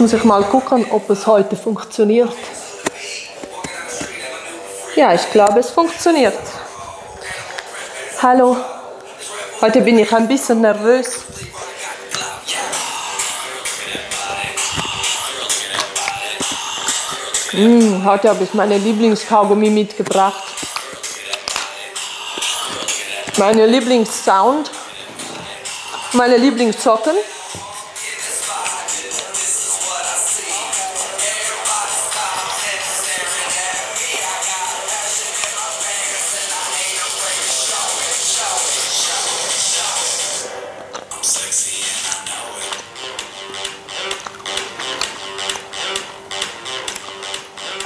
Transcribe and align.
Mana. 0.00 0.12
muss 0.12 0.12
ich 0.14 0.24
mal 0.24 0.42
gucken, 0.44 0.86
ob 0.90 1.10
es 1.10 1.26
heute 1.26 1.56
funktioniert. 1.56 2.32
Ja, 4.96 5.12
ich 5.14 5.30
glaube, 5.30 5.60
es 5.60 5.70
funktioniert. 5.70 6.38
Hallo, 8.22 8.56
heute 9.60 9.82
bin 9.82 9.98
ich 9.98 10.12
ein 10.12 10.26
bisschen 10.26 10.62
nervös. 10.62 11.20
Hm, 17.50 18.04
heute 18.04 18.28
habe 18.30 18.44
ich 18.44 18.54
meine 18.54 18.78
Lieblingskaugummi 18.78 19.68
mitgebracht. 19.70 20.44
Meine 23.36 23.66
Lieblingssound, 23.66 24.70
meine 26.12 26.36
Lieblingssocken. 26.36 27.16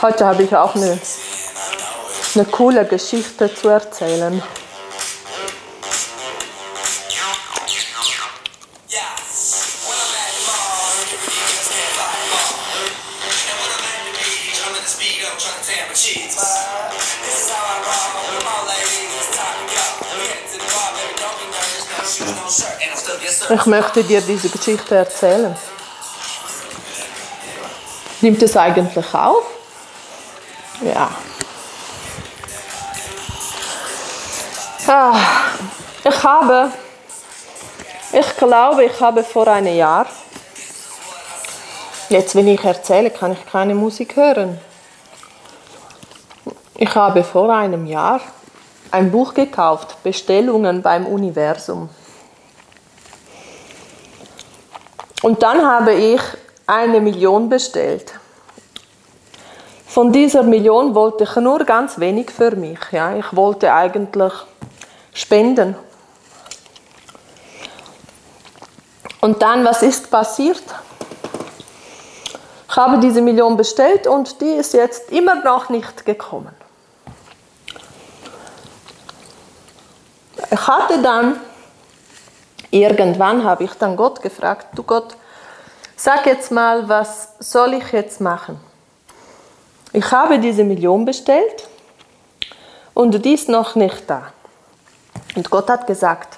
Heute 0.05 0.27
habe 0.27 0.43
ich 0.43 0.55
auch 0.55 0.75
eine, 0.75 0.99
eine 2.35 2.45
coole 2.45 2.85
Geschichte 2.85 3.55
zu 3.55 3.71
erzählen. 3.71 4.43
Ich 23.49 23.67
möchte 23.67 24.05
dir 24.05 24.21
diese 24.21 24.51
Geschichte 24.51 24.97
erzählen. 24.97 25.57
Nimmt 28.21 28.43
es 28.43 28.55
eigentlich 28.55 29.15
auf? 29.15 29.64
Ja. 30.85 31.09
Ah, 34.87 35.17
ich 36.05 36.23
habe, 36.23 36.71
ich 38.13 38.37
glaube, 38.37 38.85
ich 38.85 39.01
habe 39.01 39.25
vor 39.25 39.49
einem 39.49 39.75
Jahr, 39.75 40.05
jetzt 42.11 42.35
wenn 42.35 42.49
ich 42.49 42.63
erzähle, 42.63 43.09
kann 43.09 43.33
ich 43.33 43.47
keine 43.47 43.75
Musik 43.75 44.15
hören. 44.15 44.61
Ich 46.75 46.95
habe 46.95 47.25
vor 47.25 47.49
einem 47.49 47.87
Jahr 47.87 48.21
ein 48.91 49.11
Buch 49.11 49.33
gekauft, 49.33 50.03
Bestellungen 50.03 50.83
beim 50.83 51.07
Universum. 51.07 51.89
Und 55.23 55.43
dann 55.43 55.67
habe 55.67 55.95
ich 55.95 56.21
eine 56.67 57.01
Million 57.01 57.49
bestellt. 57.49 58.13
Von 59.95 60.11
dieser 60.11 60.43
Million 60.43 60.93
wollte 60.97 61.23
ich 61.23 61.37
nur 61.37 61.61
ganz 61.61 62.01
wenig 62.01 62.33
für 62.33 62.57
mich. 62.57 62.81
Ja. 62.91 63.15
Ich 63.15 63.27
wollte 63.37 63.73
eigentlich 63.73 64.33
spenden. 65.13 65.77
Und 69.21 69.41
dann, 69.41 69.65
was 69.65 69.85
ist 69.85 70.11
passiert? 70.11 70.65
Ich 72.69 72.77
habe 72.77 72.99
diese 72.99 73.23
Million 73.23 73.57
bestellt 73.57 74.09
und 74.09 74.41
die 74.41 74.55
ist 74.55 74.73
jetzt 74.73 75.13
immer 75.13 75.37
noch 75.37 75.69
nicht 75.69 76.05
gekommen. 76.05 76.57
Ich 80.51 80.67
hatte 80.67 81.01
dann, 81.03 81.39
irgendwann 82.73 83.45
habe 83.45 83.63
ich 83.63 83.75
dann 83.75 83.95
Gott 83.95 84.21
gefragt, 84.21 84.77
du 84.77 84.83
Gott, 84.83 85.17
sag 85.95 86.27
jetzt 86.27 86.51
mal, 86.51 86.89
was 86.89 87.35
soll 87.39 87.75
ich 87.75 87.93
jetzt 87.93 88.21
machen? 88.21 88.59
Ich 89.97 90.11
habe 90.11 90.41
diese 90.41 90.65
Million 90.65 91.05
bestellt 91.05 91.69
und 92.95 93.25
die 93.25 93.35
ist 93.35 93.49
noch 93.49 93.77
nicht 93.77 94.11
da. 94.11 94.33
Und 95.37 95.49
Gott 95.49 95.71
hat 95.71 95.87
gesagt, 95.87 96.37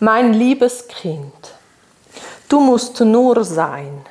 mein 0.00 0.34
liebes 0.34 0.86
Kind, 0.86 1.32
du 2.46 2.60
musst 2.60 3.00
nur 3.00 3.42
sein. 3.42 4.04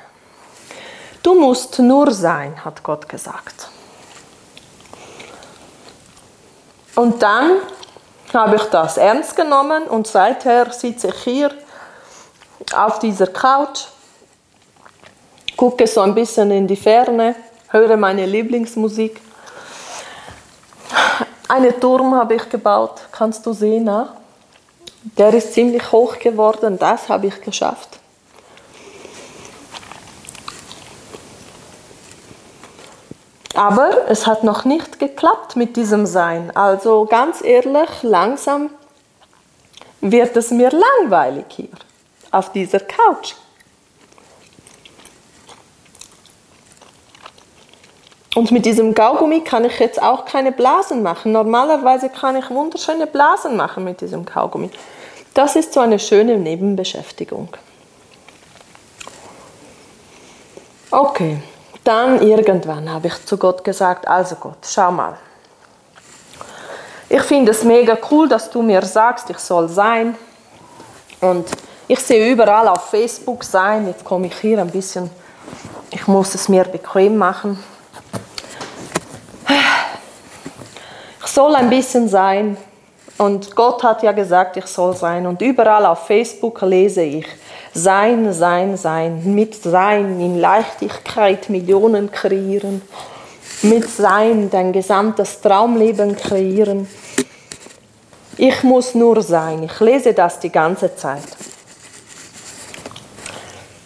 Du 1.22 1.38
musst 1.38 1.78
nur 1.78 2.10
sein, 2.10 2.64
hat 2.64 2.82
Gott 2.82 3.08
gesagt. 3.08 3.68
Und 6.96 7.22
dann 7.22 7.58
habe 8.34 8.56
ich 8.56 8.64
das 8.64 8.96
ernst 8.96 9.36
genommen 9.36 9.84
und 9.84 10.08
seither 10.08 10.72
sitze 10.72 11.10
ich 11.10 11.22
hier 11.22 11.52
auf 12.74 12.98
dieser 12.98 13.28
Couch, 13.28 13.82
gucke 15.56 15.86
so 15.86 16.00
ein 16.00 16.12
bisschen 16.12 16.50
in 16.50 16.66
die 16.66 16.74
Ferne 16.74 17.36
höre 17.68 17.96
meine 17.96 18.26
Lieblingsmusik. 18.26 19.20
Einen 21.48 21.78
Turm 21.80 22.14
habe 22.14 22.34
ich 22.34 22.48
gebaut, 22.48 23.00
kannst 23.10 23.46
du 23.46 23.52
sehen. 23.52 23.84
Na? 23.84 24.16
Der 25.16 25.32
ist 25.32 25.54
ziemlich 25.54 25.90
hoch 25.92 26.18
geworden, 26.18 26.78
das 26.78 27.08
habe 27.08 27.28
ich 27.28 27.40
geschafft. 27.40 27.98
Aber 33.54 34.08
es 34.08 34.26
hat 34.26 34.44
noch 34.44 34.64
nicht 34.64 35.00
geklappt 35.00 35.56
mit 35.56 35.76
diesem 35.76 36.06
Sein. 36.06 36.54
Also 36.54 37.06
ganz 37.06 37.42
ehrlich, 37.42 37.88
langsam 38.02 38.70
wird 40.00 40.36
es 40.36 40.50
mir 40.50 40.70
langweilig 40.70 41.46
hier 41.48 41.68
auf 42.30 42.52
dieser 42.52 42.78
Couch. 42.78 43.34
Und 48.38 48.52
mit 48.52 48.64
diesem 48.66 48.94
Kaugummi 48.94 49.40
kann 49.40 49.64
ich 49.64 49.80
jetzt 49.80 50.00
auch 50.00 50.24
keine 50.24 50.52
Blasen 50.52 51.02
machen. 51.02 51.32
Normalerweise 51.32 52.08
kann 52.08 52.36
ich 52.36 52.48
wunderschöne 52.50 53.08
Blasen 53.08 53.56
machen 53.56 53.82
mit 53.82 54.00
diesem 54.00 54.24
Kaugummi. 54.24 54.70
Das 55.34 55.56
ist 55.56 55.72
so 55.72 55.80
eine 55.80 55.98
schöne 55.98 56.38
Nebenbeschäftigung. 56.38 57.48
Okay, 60.92 61.38
dann 61.82 62.22
irgendwann 62.22 62.88
habe 62.88 63.08
ich 63.08 63.26
zu 63.26 63.36
Gott 63.38 63.64
gesagt, 63.64 64.06
also 64.06 64.36
Gott, 64.36 64.58
schau 64.62 64.92
mal. 64.92 65.18
Ich 67.08 67.22
finde 67.22 67.50
es 67.50 67.64
mega 67.64 67.98
cool, 68.08 68.28
dass 68.28 68.48
du 68.48 68.62
mir 68.62 68.82
sagst, 68.82 69.28
ich 69.30 69.38
soll 69.38 69.68
sein. 69.68 70.14
Und 71.20 71.48
ich 71.88 71.98
sehe 71.98 72.30
überall 72.30 72.68
auf 72.68 72.84
Facebook 72.88 73.42
sein. 73.42 73.88
Jetzt 73.88 74.04
komme 74.04 74.28
ich 74.28 74.36
hier 74.36 74.60
ein 74.60 74.70
bisschen, 74.70 75.10
ich 75.90 76.06
muss 76.06 76.36
es 76.36 76.48
mir 76.48 76.62
bequem 76.62 77.16
machen. 77.16 77.58
Soll 81.38 81.54
ein 81.54 81.70
bisschen 81.70 82.08
sein. 82.08 82.56
Und 83.16 83.54
Gott 83.54 83.84
hat 83.84 84.02
ja 84.02 84.10
gesagt, 84.10 84.56
ich 84.56 84.66
soll 84.66 84.96
sein. 84.96 85.24
Und 85.24 85.40
überall 85.40 85.86
auf 85.86 86.08
Facebook 86.08 86.60
lese 86.62 87.02
ich, 87.02 87.26
sein, 87.72 88.32
sein, 88.32 88.76
sein. 88.76 89.22
Mit 89.36 89.54
sein 89.54 90.20
in 90.20 90.40
Leichtigkeit 90.40 91.48
Millionen 91.48 92.10
kreieren. 92.10 92.82
Mit 93.62 93.88
sein 93.88 94.50
dein 94.50 94.72
gesamtes 94.72 95.40
Traumleben 95.40 96.16
kreieren. 96.16 96.88
Ich 98.36 98.64
muss 98.64 98.96
nur 98.96 99.22
sein. 99.22 99.62
Ich 99.62 99.78
lese 99.78 100.14
das 100.14 100.40
die 100.40 100.50
ganze 100.50 100.96
Zeit. 100.96 101.22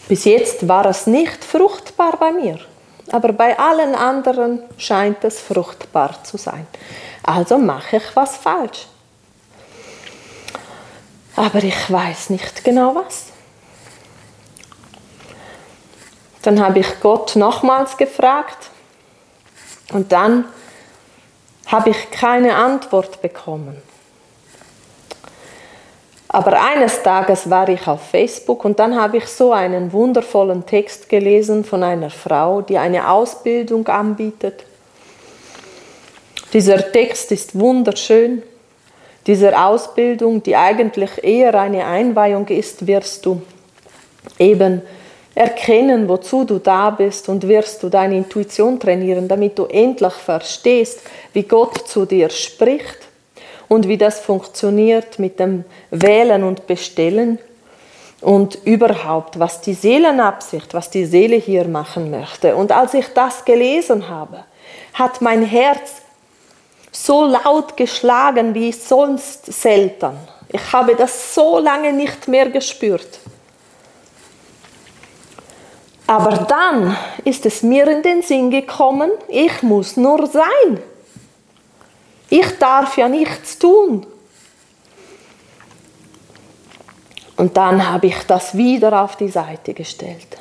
Bis 0.08 0.24
jetzt 0.24 0.66
war 0.66 0.86
es 0.86 1.06
nicht 1.06 1.44
fruchtbar 1.44 2.16
bei 2.18 2.32
mir, 2.32 2.58
aber 3.12 3.32
bei 3.32 3.58
allen 3.58 3.94
anderen 3.94 4.62
scheint 4.78 5.22
es 5.24 5.40
fruchtbar 5.40 6.24
zu 6.24 6.36
sein 6.36 6.66
also 7.22 7.58
mache 7.58 7.98
ich 7.98 8.16
was 8.16 8.36
falsch. 8.36 8.86
Aber 11.36 11.62
ich 11.62 11.90
weiß 11.90 12.30
nicht 12.30 12.64
genau 12.64 12.94
was. 12.94 13.26
Dann 16.42 16.60
habe 16.60 16.80
ich 16.80 17.00
Gott 17.00 17.36
nochmals 17.36 17.96
gefragt 17.96 18.70
und 19.92 20.10
dann 20.10 20.46
habe 21.66 21.90
ich 21.90 22.10
keine 22.10 22.56
Antwort 22.56 23.22
bekommen. 23.22 23.80
Aber 26.32 26.58
eines 26.62 27.02
Tages 27.02 27.50
war 27.50 27.68
ich 27.68 27.86
auf 27.86 28.08
Facebook 28.08 28.64
und 28.64 28.78
dann 28.78 28.98
habe 28.98 29.18
ich 29.18 29.26
so 29.26 29.52
einen 29.52 29.92
wundervollen 29.92 30.64
Text 30.64 31.10
gelesen 31.10 31.62
von 31.62 31.82
einer 31.82 32.08
Frau, 32.08 32.62
die 32.62 32.78
eine 32.78 33.10
Ausbildung 33.10 33.86
anbietet. 33.86 34.64
Dieser 36.54 36.90
Text 36.90 37.32
ist 37.32 37.58
wunderschön. 37.58 38.42
Dieser 39.26 39.66
Ausbildung, 39.66 40.42
die 40.42 40.56
eigentlich 40.56 41.22
eher 41.22 41.54
eine 41.54 41.84
Einweihung 41.84 42.48
ist, 42.48 42.86
wirst 42.86 43.26
du 43.26 43.42
eben 44.38 44.80
erkennen, 45.34 46.08
wozu 46.08 46.44
du 46.44 46.58
da 46.58 46.90
bist 46.90 47.28
und 47.28 47.46
wirst 47.46 47.82
du 47.82 47.90
deine 47.90 48.16
Intuition 48.16 48.80
trainieren, 48.80 49.28
damit 49.28 49.58
du 49.58 49.66
endlich 49.66 50.14
verstehst, 50.14 51.02
wie 51.34 51.42
Gott 51.42 51.86
zu 51.86 52.06
dir 52.06 52.30
spricht 52.30 53.11
und 53.72 53.88
wie 53.88 53.96
das 53.96 54.20
funktioniert 54.20 55.18
mit 55.18 55.40
dem 55.40 55.64
Wählen 55.90 56.44
und 56.44 56.66
Bestellen 56.66 57.38
und 58.20 58.58
überhaupt, 58.66 59.38
was 59.38 59.62
die 59.62 59.72
Seelenabsicht, 59.72 60.74
was 60.74 60.90
die 60.90 61.06
Seele 61.06 61.36
hier 61.36 61.66
machen 61.66 62.10
möchte. 62.10 62.54
Und 62.54 62.70
als 62.70 62.92
ich 62.92 63.06
das 63.14 63.46
gelesen 63.46 64.10
habe, 64.10 64.44
hat 64.92 65.22
mein 65.22 65.42
Herz 65.42 66.02
so 66.90 67.24
laut 67.24 67.74
geschlagen 67.78 68.54
wie 68.54 68.72
sonst 68.72 69.46
selten. 69.46 70.18
Ich 70.50 70.70
habe 70.70 70.94
das 70.94 71.34
so 71.34 71.58
lange 71.58 71.94
nicht 71.94 72.28
mehr 72.28 72.50
gespürt. 72.50 73.20
Aber 76.06 76.44
dann 76.46 76.94
ist 77.24 77.46
es 77.46 77.62
mir 77.62 77.88
in 77.88 78.02
den 78.02 78.20
Sinn 78.20 78.50
gekommen, 78.50 79.10
ich 79.28 79.62
muss 79.62 79.96
nur 79.96 80.26
sein. 80.26 80.91
Ich 82.32 82.58
darf 82.58 82.96
ja 82.96 83.10
nichts 83.10 83.58
tun. 83.58 84.06
Und 87.36 87.54
dann 87.58 87.86
habe 87.86 88.06
ich 88.06 88.22
das 88.26 88.56
wieder 88.56 89.02
auf 89.02 89.16
die 89.16 89.28
Seite 89.28 89.74
gestellt. 89.74 90.38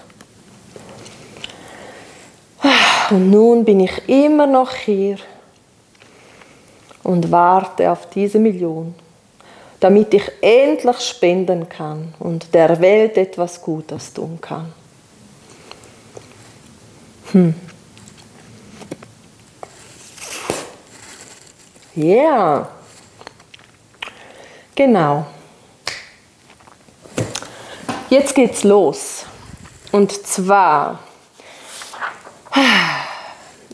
Und 3.10 3.30
nun 3.30 3.66
bin 3.66 3.82
ich 3.82 4.08
immer 4.08 4.48
noch 4.48 4.74
hier 4.74 5.18
und 7.04 7.30
warte 7.30 7.92
auf 7.92 8.10
diese 8.10 8.40
Million, 8.40 8.96
damit 9.82 10.14
ich 10.14 10.32
endlich 10.40 11.02
spenden 11.02 11.68
kann 11.68 12.14
und 12.20 12.54
der 12.54 12.80
Welt 12.80 13.18
etwas 13.18 13.62
Gutes 13.62 14.14
tun 14.14 14.40
kann. 14.40 14.72
Hm. 17.34 17.54
Yeah. 21.96 22.70
genau. 24.76 25.26
Jetzt 28.10 28.36
geht's 28.36 28.64
los. 28.64 29.26
Und 29.92 30.12
zwar, 30.26 31.00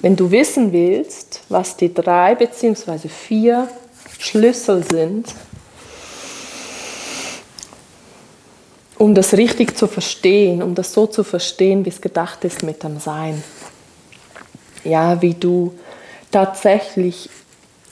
wenn 0.02 0.16
du 0.16 0.30
wissen 0.30 0.72
willst, 0.72 1.42
was 1.50 1.76
die 1.78 1.94
drei 1.94 2.36
bzw. 2.36 3.08
vier 3.08 3.68
Schlüssel 4.20 4.84
sind, 4.84 5.34
um 8.98 9.14
das 9.14 9.34
richtig 9.34 9.78
zu 9.78 9.88
verstehen, 9.88 10.64
um 10.64 10.74
das 10.74 10.94
so 10.94 11.06
zu 11.08 11.24
verstehen, 11.24 11.86
wie 11.86 11.90
es 11.90 12.02
gedacht 12.02 12.44
ist 12.44 12.64
mit 12.64 12.84
dem 12.84 13.00
Sein. 13.00 13.44
Ja, 14.84 15.22
wie 15.22 15.34
du 15.34 15.74
tatsächlich 16.32 17.30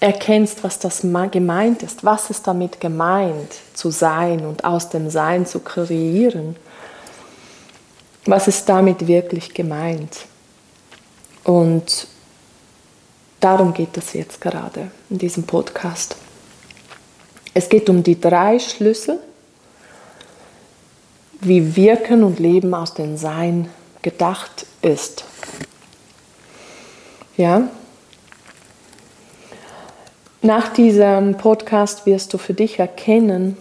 erkennst, 0.06 0.64
was 0.64 0.78
das 0.78 1.02
gemeint 1.32 1.82
ist, 1.82 2.06
was 2.06 2.30
ist 2.30 2.46
damit 2.46 2.80
gemeint, 2.80 3.52
zu 3.74 3.90
sein 3.90 4.46
und 4.46 4.64
aus 4.64 4.90
dem 4.90 5.10
Sein 5.10 5.48
zu 5.48 5.62
kreieren. 5.62 6.56
Was 8.26 8.48
ist 8.48 8.70
damit 8.70 9.08
wirklich 9.08 9.52
gemeint? 9.52 10.26
Und 11.44 12.08
darum 13.40 13.74
geht 13.74 13.98
es 13.98 14.14
jetzt 14.14 14.40
gerade 14.40 14.92
in 15.10 15.18
diesem 15.18 15.44
Podcast. 15.44 16.16
Es 17.56 17.68
geht 17.68 17.90
um 17.90 18.04
die 18.04 18.20
drei 18.22 18.60
Schlüssel, 18.60 19.20
wie 21.42 21.76
Wirken 21.76 22.24
und 22.24 22.38
Leben 22.38 22.76
aus 22.76 22.94
dem 22.94 23.18
Sein 23.18 23.70
gedacht 24.04 24.68
ist. 24.84 25.26
Ja, 27.38 27.70
nach 30.46 30.72
diesem 30.72 31.38
Podcast 31.38 32.06
wirst 32.06 32.34
du 32.34 32.38
für 32.38 32.54
dich 32.54 32.80
erkennen, 32.80 33.58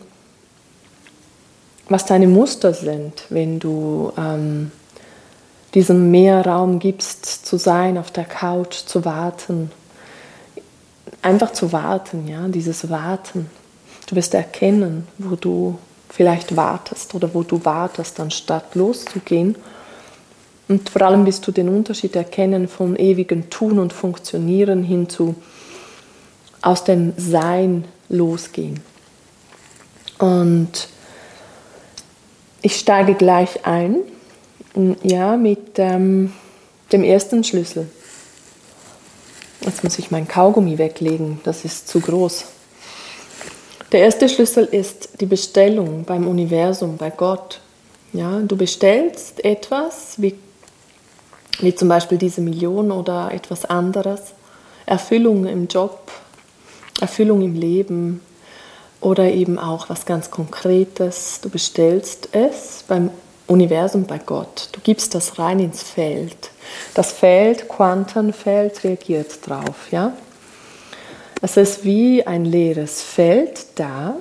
was 1.88 2.04
deine 2.04 2.26
Muster 2.26 2.74
sind, 2.74 3.24
wenn 3.30 3.58
du 3.58 4.12
ähm, 4.18 4.70
diesem 5.72 6.10
mehr 6.10 6.46
Raum 6.46 6.78
gibst, 6.78 7.24
zu 7.24 7.56
sein, 7.56 7.98
auf 7.98 8.10
der 8.10 8.24
Couch, 8.24 8.84
zu 8.84 9.04
warten. 9.04 9.70
Einfach 11.22 11.52
zu 11.52 11.72
warten, 11.72 12.28
ja, 12.28 12.46
dieses 12.48 12.90
Warten. 12.90 13.50
Du 14.06 14.16
wirst 14.16 14.34
erkennen, 14.34 15.08
wo 15.18 15.36
du 15.36 15.78
vielleicht 16.10 16.54
wartest 16.54 17.14
oder 17.14 17.32
wo 17.32 17.42
du 17.42 17.64
wartest, 17.64 18.20
anstatt 18.20 18.74
loszugehen. 18.74 19.56
Und 20.68 20.90
vor 20.90 21.02
allem 21.02 21.26
wirst 21.26 21.46
du 21.46 21.52
den 21.52 21.68
Unterschied 21.68 22.14
erkennen 22.14 22.68
vom 22.68 22.94
ewigen 22.94 23.50
Tun 23.50 23.78
und 23.78 23.92
Funktionieren 23.92 24.82
hin 24.82 25.08
zu 25.08 25.34
aus 26.64 26.84
dem 26.84 27.12
Sein 27.16 27.84
losgehen. 28.08 28.80
Und 30.18 30.88
ich 32.62 32.76
steige 32.76 33.14
gleich 33.14 33.66
ein, 33.66 33.96
ja, 35.02 35.36
mit 35.36 35.78
ähm, 35.78 36.32
dem 36.90 37.04
ersten 37.04 37.44
Schlüssel. 37.44 37.90
Jetzt 39.60 39.84
muss 39.84 39.98
ich 39.98 40.10
mein 40.10 40.26
Kaugummi 40.26 40.78
weglegen, 40.78 41.40
das 41.44 41.64
ist 41.64 41.88
zu 41.88 42.00
groß. 42.00 42.46
Der 43.92 44.00
erste 44.00 44.28
Schlüssel 44.28 44.64
ist 44.64 45.20
die 45.20 45.26
Bestellung 45.26 46.04
beim 46.04 46.26
Universum, 46.26 46.96
bei 46.96 47.10
Gott. 47.10 47.60
Ja, 48.12 48.40
du 48.40 48.56
bestellst 48.56 49.44
etwas, 49.44 50.14
wie, 50.16 50.34
wie 51.60 51.74
zum 51.74 51.88
Beispiel 51.88 52.18
diese 52.18 52.40
Million 52.40 52.90
oder 52.90 53.32
etwas 53.32 53.64
anderes, 53.64 54.32
Erfüllung 54.86 55.46
im 55.46 55.68
Job, 55.68 56.10
Erfüllung 57.00 57.42
im 57.42 57.54
Leben 57.54 58.20
oder 59.00 59.24
eben 59.30 59.58
auch 59.58 59.90
was 59.90 60.06
ganz 60.06 60.30
Konkretes. 60.30 61.40
Du 61.42 61.50
bestellst 61.50 62.30
es 62.32 62.84
beim 62.88 63.10
Universum, 63.46 64.04
bei 64.04 64.18
Gott. 64.18 64.70
Du 64.72 64.80
gibst 64.80 65.14
das 65.14 65.38
rein 65.38 65.60
ins 65.60 65.82
Feld. 65.82 66.50
Das 66.94 67.12
Feld, 67.12 67.68
Quantenfeld, 67.68 68.82
reagiert 68.84 69.46
drauf. 69.46 69.90
Ja? 69.90 70.14
Es 71.42 71.58
ist 71.58 71.84
wie 71.84 72.26
ein 72.26 72.46
leeres 72.46 73.02
Feld 73.02 73.66
da, 73.74 74.16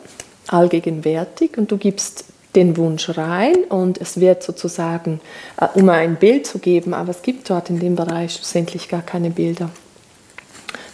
allgegenwärtig, 0.47 1.57
und 1.57 1.71
du 1.71 1.77
gibst 1.77 2.25
den 2.55 2.75
Wunsch 2.77 3.17
rein 3.17 3.55
und 3.69 3.99
es 3.99 4.19
wird 4.19 4.43
sozusagen, 4.43 5.21
äh, 5.59 5.67
um 5.73 5.89
ein 5.89 6.17
Bild 6.17 6.45
zu 6.45 6.59
geben, 6.59 6.93
aber 6.93 7.11
es 7.11 7.21
gibt 7.21 7.49
dort 7.49 7.69
in 7.69 7.79
dem 7.79 7.95
Bereich 7.95 8.33
schlussendlich 8.33 8.89
gar 8.89 9.01
keine 9.01 9.29
Bilder 9.29 9.69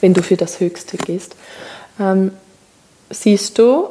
wenn 0.02 0.14
du 0.14 0.22
für 0.22 0.38
das 0.38 0.60
Höchste 0.60 0.98
gehst, 0.98 1.36
ähm, 2.00 2.32
siehst 3.10 3.58
du, 3.58 3.90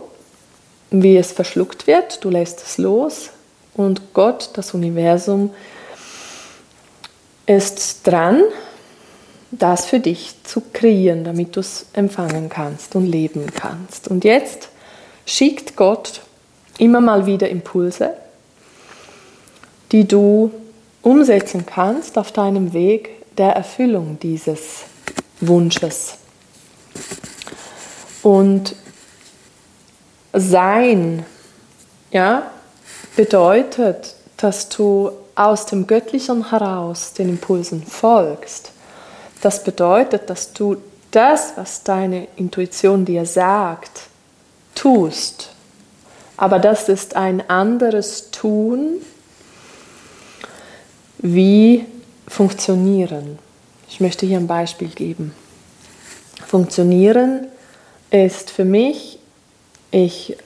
wie 0.91 1.17
es 1.17 1.33
verschluckt 1.33 1.87
wird, 1.87 2.25
du 2.25 2.31
lässt 2.31 2.63
es 2.63 2.79
los 2.79 3.31
und 3.75 4.15
Gott, 4.15 4.51
das 4.55 4.75
Universum, 4.75 5.51
ist 7.47 8.07
dran, 8.07 8.43
das 9.51 9.87
für 9.87 10.01
dich 10.01 10.35
zu 10.45 10.63
kreieren, 10.73 11.25
damit 11.25 11.57
du 11.57 11.61
es 11.61 11.87
empfangen 11.95 12.49
kannst 12.49 12.95
und 12.95 13.07
leben 13.07 13.47
kannst. 13.55 14.09
Und 14.09 14.25
jetzt 14.25 14.69
schickt 15.25 15.77
Gott 15.77 16.21
immer 16.79 17.01
mal 17.01 17.27
wieder 17.27 17.49
Impulse, 17.49 18.15
die 19.93 20.07
du 20.07 20.51
umsetzen 21.03 21.65
kannst 21.65 22.19
auf 22.19 22.33
deinem 22.33 22.73
Weg 22.73 23.11
der 23.37 23.53
Erfüllung 23.53 24.19
dieses 24.21 24.83
Wunsches. 25.41 26.15
Und 28.23 28.75
sein, 30.33 31.25
ja, 32.11 32.51
bedeutet, 33.17 34.15
dass 34.37 34.69
du 34.69 35.11
aus 35.35 35.67
dem 35.67 35.87
Göttlichen 35.87 36.51
heraus 36.51 37.13
den 37.13 37.29
Impulsen 37.31 37.83
folgst. 37.85 38.73
Das 39.41 39.63
bedeutet, 39.63 40.29
dass 40.29 40.53
du 40.53 40.77
das, 41.11 41.53
was 41.57 41.85
deine 41.85 42.27
Intuition 42.37 43.05
dir 43.05 43.25
sagt, 43.25 44.03
tust. 44.75 45.51
Aber 46.37 46.59
das 46.59 46.89
ist 46.89 47.17
ein 47.17 47.49
anderes 47.49 48.31
Tun, 48.31 48.99
wie 51.19 51.85
funktionieren. 52.27 53.39
Ich 53.89 54.01
möchte 54.01 54.27
hier 54.27 54.39
ein 54.39 54.47
Beispiel 54.47 54.89
geben. 54.89 55.35
Funktionieren 56.47 57.47
ist 58.11 58.51
für 58.51 58.65
mich, 58.65 59.19
ich 59.91 60.37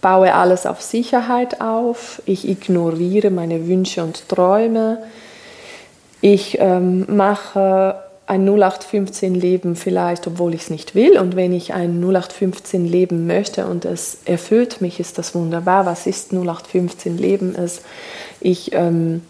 baue 0.00 0.34
alles 0.34 0.66
auf 0.66 0.82
Sicherheit 0.82 1.60
auf, 1.60 2.20
ich 2.26 2.48
ignoriere 2.48 3.30
meine 3.30 3.66
Wünsche 3.66 4.02
und 4.02 4.28
Träume, 4.28 5.02
ich 6.20 6.58
ähm, 6.60 7.06
mache 7.16 8.02
ein 8.26 8.48
0815-Leben 8.48 9.76
vielleicht, 9.76 10.26
obwohl 10.26 10.54
ich 10.54 10.62
es 10.62 10.70
nicht 10.70 10.94
will. 10.94 11.18
Und 11.18 11.36
wenn 11.36 11.52
ich 11.52 11.74
ein 11.74 12.00
0815 12.02 12.84
leben 12.84 13.26
möchte 13.26 13.66
und 13.66 13.84
es 13.84 14.18
erfüllt 14.24 14.80
mich, 14.80 14.98
ist 14.98 15.18
das 15.18 15.34
wunderbar. 15.34 15.86
Was 15.86 16.06
ist 16.06 16.32
0815-Leben? 16.32 17.54
ich, 18.40 18.72
ähm, 18.72 19.22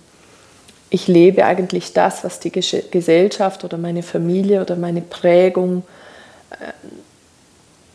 ich 0.96 1.08
lebe 1.08 1.44
eigentlich 1.44 1.92
das, 1.92 2.24
was 2.24 2.40
die 2.40 2.50
Gesellschaft 2.50 3.64
oder 3.64 3.76
meine 3.76 4.02
Familie 4.02 4.62
oder 4.62 4.76
meine 4.76 5.02
Prägung 5.02 5.82
äh, 6.50 6.72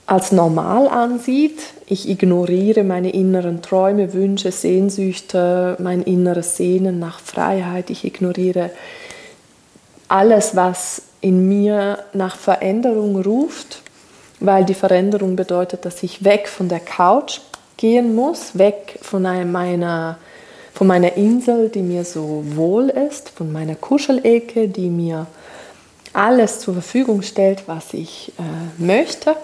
als 0.06 0.32
normal 0.32 0.88
ansieht. 0.88 1.60
Ich 1.88 2.08
ignoriere 2.08 2.84
meine 2.84 3.10
inneren 3.10 3.64
Träume, 3.64 4.14
Wünsche, 4.14 4.52
Sehnsüchte, 4.52 5.78
mein 5.80 6.04
inneres 6.04 6.58
Sehnen 6.58 7.00
nach 7.00 7.20
Freiheit. 7.20 7.90
Ich 7.90 8.06
ignoriere 8.06 8.70
alles, 10.08 10.56
was 10.56 11.02
in 11.22 11.50
mir 11.50 11.98
nach 12.14 12.36
Veränderung 12.36 13.20
ruft, 13.20 13.82
weil 14.40 14.64
die 14.64 14.76
Veränderung 14.76 15.36
bedeutet, 15.36 15.86
dass 15.86 16.04
ich 16.04 16.24
weg 16.24 16.48
von 16.48 16.70
der 16.70 16.82
Couch 16.82 17.40
gehen 17.78 18.14
muss, 18.14 18.60
weg 18.60 19.00
von 19.02 19.24
meiner, 19.24 20.20
von 20.74 20.88
meiner 20.88 21.16
Insel, 21.18 21.70
die 21.70 21.82
mir 21.82 22.06
so 22.06 22.44
wohl 22.56 22.90
ist, 22.90 23.30
von 23.30 23.52
meiner 23.52 23.76
Kuschelecke, 23.76 24.68
die 24.68 24.90
mir 24.90 25.28
alles 26.14 26.60
zur 26.60 26.74
Verfügung 26.74 27.22
stellt, 27.22 27.64
was 27.68 27.94
ich 27.94 28.34
äh, 28.38 28.82
möchte 28.82 29.36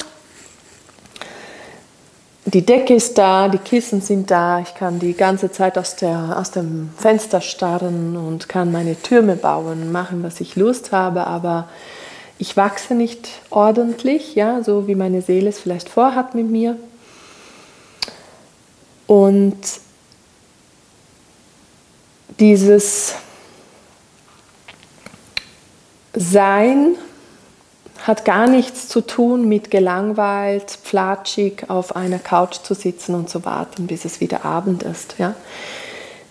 die 2.47 2.65
Decke 2.65 2.93
ist 2.93 3.17
da, 3.17 3.49
die 3.49 3.57
Kissen 3.57 3.99
sind 3.99 4.31
da, 4.31 4.61
ich 4.61 4.73
kann 4.73 4.99
die 4.99 5.13
ganze 5.13 5.51
Zeit 5.51 5.77
aus, 5.77 5.97
der, 5.97 6.37
aus 6.39 6.51
dem 6.51 6.89
Fenster 6.97 7.41
starren 7.41 8.15
und 8.15 8.47
kann 8.47 8.71
meine 8.71 8.95
Türme 8.95 9.35
bauen, 9.35 9.91
machen, 9.91 10.23
was 10.23 10.39
ich 10.39 10.55
Lust 10.55 10.93
habe, 10.93 11.27
aber 11.27 11.67
ich 12.39 12.55
wachse 12.55 12.95
nicht 12.95 13.27
ordentlich, 13.49 14.35
ja, 14.35 14.63
so 14.63 14.87
wie 14.87 14.95
meine 14.95 15.21
Seele 15.21 15.49
es 15.49 15.59
vielleicht 15.59 15.89
vorhat 15.89 16.35
mit 16.35 16.49
mir. 16.49 16.77
Und 19.07 19.57
dieses 22.39 23.15
Sein 26.13 26.95
hat 28.03 28.25
gar 28.25 28.47
nichts 28.47 28.87
zu 28.87 29.01
tun 29.01 29.49
mit 29.49 29.69
gelangweilt, 29.69 30.71
pflatschig 30.71 31.69
auf 31.69 31.95
einer 31.95 32.19
Couch 32.19 32.57
zu 32.63 32.73
sitzen 32.73 33.15
und 33.15 33.29
zu 33.29 33.43
warten, 33.43 33.87
bis 33.87 34.05
es 34.05 34.21
wieder 34.21 34.45
Abend 34.45 34.83
ist. 34.83 35.15
Ja? 35.17 35.35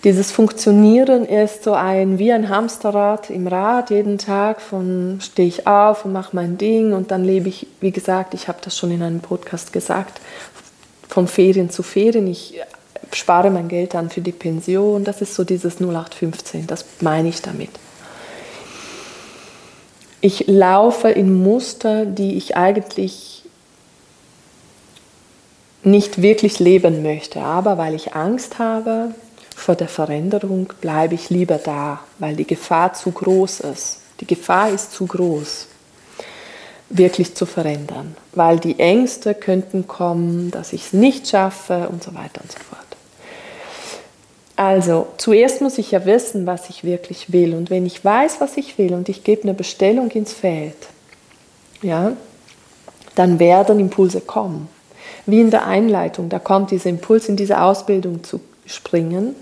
Dieses 0.04 0.30
Funktionieren 0.30 1.24
ist 1.24 1.64
so 1.64 1.74
ein 1.74 2.18
wie 2.18 2.32
ein 2.32 2.48
Hamsterrad 2.48 3.28
im 3.30 3.46
Rad. 3.46 3.90
Jeden 3.90 4.18
Tag 4.18 4.60
von 4.60 5.18
stehe 5.20 5.48
ich 5.48 5.66
auf 5.66 6.04
und 6.04 6.12
mache 6.12 6.34
mein 6.34 6.58
Ding 6.58 6.92
und 6.92 7.10
dann 7.10 7.24
lebe 7.24 7.48
ich, 7.48 7.66
wie 7.80 7.90
gesagt, 7.90 8.32
ich 8.32 8.48
habe 8.48 8.58
das 8.62 8.76
schon 8.78 8.90
in 8.90 9.02
einem 9.02 9.20
Podcast 9.20 9.72
gesagt, 9.72 10.20
von 11.08 11.26
Ferien 11.28 11.70
zu 11.70 11.82
Ferien. 11.82 12.26
Ich 12.26 12.60
spare 13.12 13.50
mein 13.50 13.68
Geld 13.68 13.94
an 13.94 14.10
für 14.10 14.20
die 14.20 14.32
Pension. 14.32 15.04
Das 15.04 15.22
ist 15.22 15.34
so 15.34 15.44
dieses 15.44 15.80
0815. 15.80 16.66
Das 16.66 16.84
meine 17.00 17.28
ich 17.28 17.42
damit. 17.42 17.70
Ich 20.20 20.46
laufe 20.46 21.10
in 21.10 21.42
Muster, 21.42 22.04
die 22.06 22.36
ich 22.36 22.56
eigentlich 22.56 23.44
nicht 25.82 26.20
wirklich 26.20 26.58
leben 26.58 27.02
möchte, 27.02 27.40
aber 27.40 27.78
weil 27.78 27.94
ich 27.94 28.14
Angst 28.14 28.58
habe 28.58 29.14
vor 29.54 29.76
der 29.76 29.88
Veränderung, 29.88 30.72
bleibe 30.80 31.14
ich 31.14 31.30
lieber 31.30 31.58
da, 31.58 32.00
weil 32.18 32.34
die 32.34 32.46
Gefahr 32.46 32.92
zu 32.92 33.12
groß 33.12 33.60
ist. 33.60 34.00
Die 34.20 34.26
Gefahr 34.26 34.70
ist 34.70 34.92
zu 34.92 35.06
groß, 35.06 35.68
wirklich 36.88 37.34
zu 37.34 37.46
verändern, 37.46 38.16
weil 38.32 38.58
die 38.58 38.78
Ängste 38.78 39.34
könnten 39.34 39.86
kommen, 39.86 40.50
dass 40.50 40.72
ich 40.72 40.86
es 40.86 40.92
nicht 40.92 41.28
schaffe 41.28 41.88
und 41.88 42.02
so 42.02 42.14
weiter 42.14 42.40
und 42.42 42.50
so 42.50 42.58
fort. 42.58 42.85
Also, 44.56 45.06
zuerst 45.18 45.60
muss 45.60 45.76
ich 45.76 45.90
ja 45.90 46.06
wissen, 46.06 46.46
was 46.46 46.70
ich 46.70 46.82
wirklich 46.82 47.30
will. 47.30 47.54
Und 47.54 47.68
wenn 47.68 47.84
ich 47.84 48.02
weiß, 48.02 48.40
was 48.40 48.56
ich 48.56 48.78
will 48.78 48.94
und 48.94 49.10
ich 49.10 49.22
gebe 49.22 49.42
eine 49.42 49.52
Bestellung 49.54 50.10
ins 50.10 50.32
Feld, 50.32 50.76
ja, 51.82 52.12
dann 53.14 53.38
werden 53.38 53.78
Impulse 53.78 54.22
kommen. 54.22 54.68
Wie 55.26 55.40
in 55.40 55.50
der 55.50 55.66
Einleitung, 55.66 56.30
da 56.30 56.38
kommt 56.38 56.70
dieser 56.70 56.88
Impuls, 56.88 57.28
in 57.28 57.36
diese 57.36 57.60
Ausbildung 57.60 58.24
zu 58.24 58.40
springen. 58.64 59.36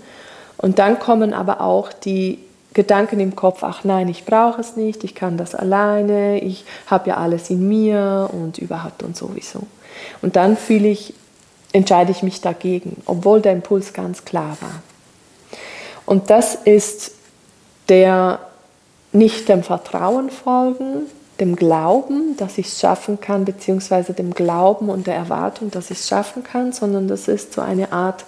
Und 0.57 0.79
dann 0.79 0.99
kommen 0.99 1.33
aber 1.33 1.61
auch 1.61 1.93
die 1.93 2.39
Gedanken 2.73 3.21
im 3.21 3.37
Kopf, 3.37 3.63
ach 3.63 3.85
nein, 3.85 4.09
ich 4.09 4.25
brauche 4.25 4.59
es 4.59 4.75
nicht, 4.75 5.05
ich 5.05 5.15
kann 5.15 5.37
das 5.37 5.55
alleine, 5.55 6.41
ich 6.41 6.65
habe 6.87 7.09
ja 7.09 7.17
alles 7.17 7.49
in 7.49 7.67
mir 7.69 8.29
und 8.33 8.57
überhaupt 8.57 9.01
und 9.01 9.15
sowieso. 9.15 9.61
Und 10.21 10.35
dann 10.35 10.57
fühle 10.57 10.89
ich, 10.89 11.13
entscheide 11.71 12.11
ich 12.11 12.21
mich 12.21 12.41
dagegen, 12.41 12.97
obwohl 13.05 13.39
der 13.39 13.53
Impuls 13.53 13.93
ganz 13.93 14.25
klar 14.25 14.57
war. 14.59 14.81
Und 16.05 16.29
das 16.29 16.55
ist 16.55 17.11
der 17.89 18.39
nicht 19.11 19.49
dem 19.49 19.63
Vertrauen 19.63 20.29
folgen, 20.29 21.03
dem 21.39 21.55
Glauben, 21.55 22.37
dass 22.37 22.57
ich 22.57 22.67
es 22.67 22.79
schaffen 22.79 23.19
kann, 23.19 23.45
beziehungsweise 23.45 24.13
dem 24.13 24.33
Glauben 24.33 24.89
und 24.89 25.07
der 25.07 25.15
Erwartung, 25.15 25.71
dass 25.71 25.91
ich 25.91 25.99
es 25.99 26.07
schaffen 26.07 26.43
kann, 26.43 26.71
sondern 26.71 27.07
das 27.07 27.27
ist 27.27 27.53
so 27.53 27.61
eine 27.61 27.91
Art 27.91 28.25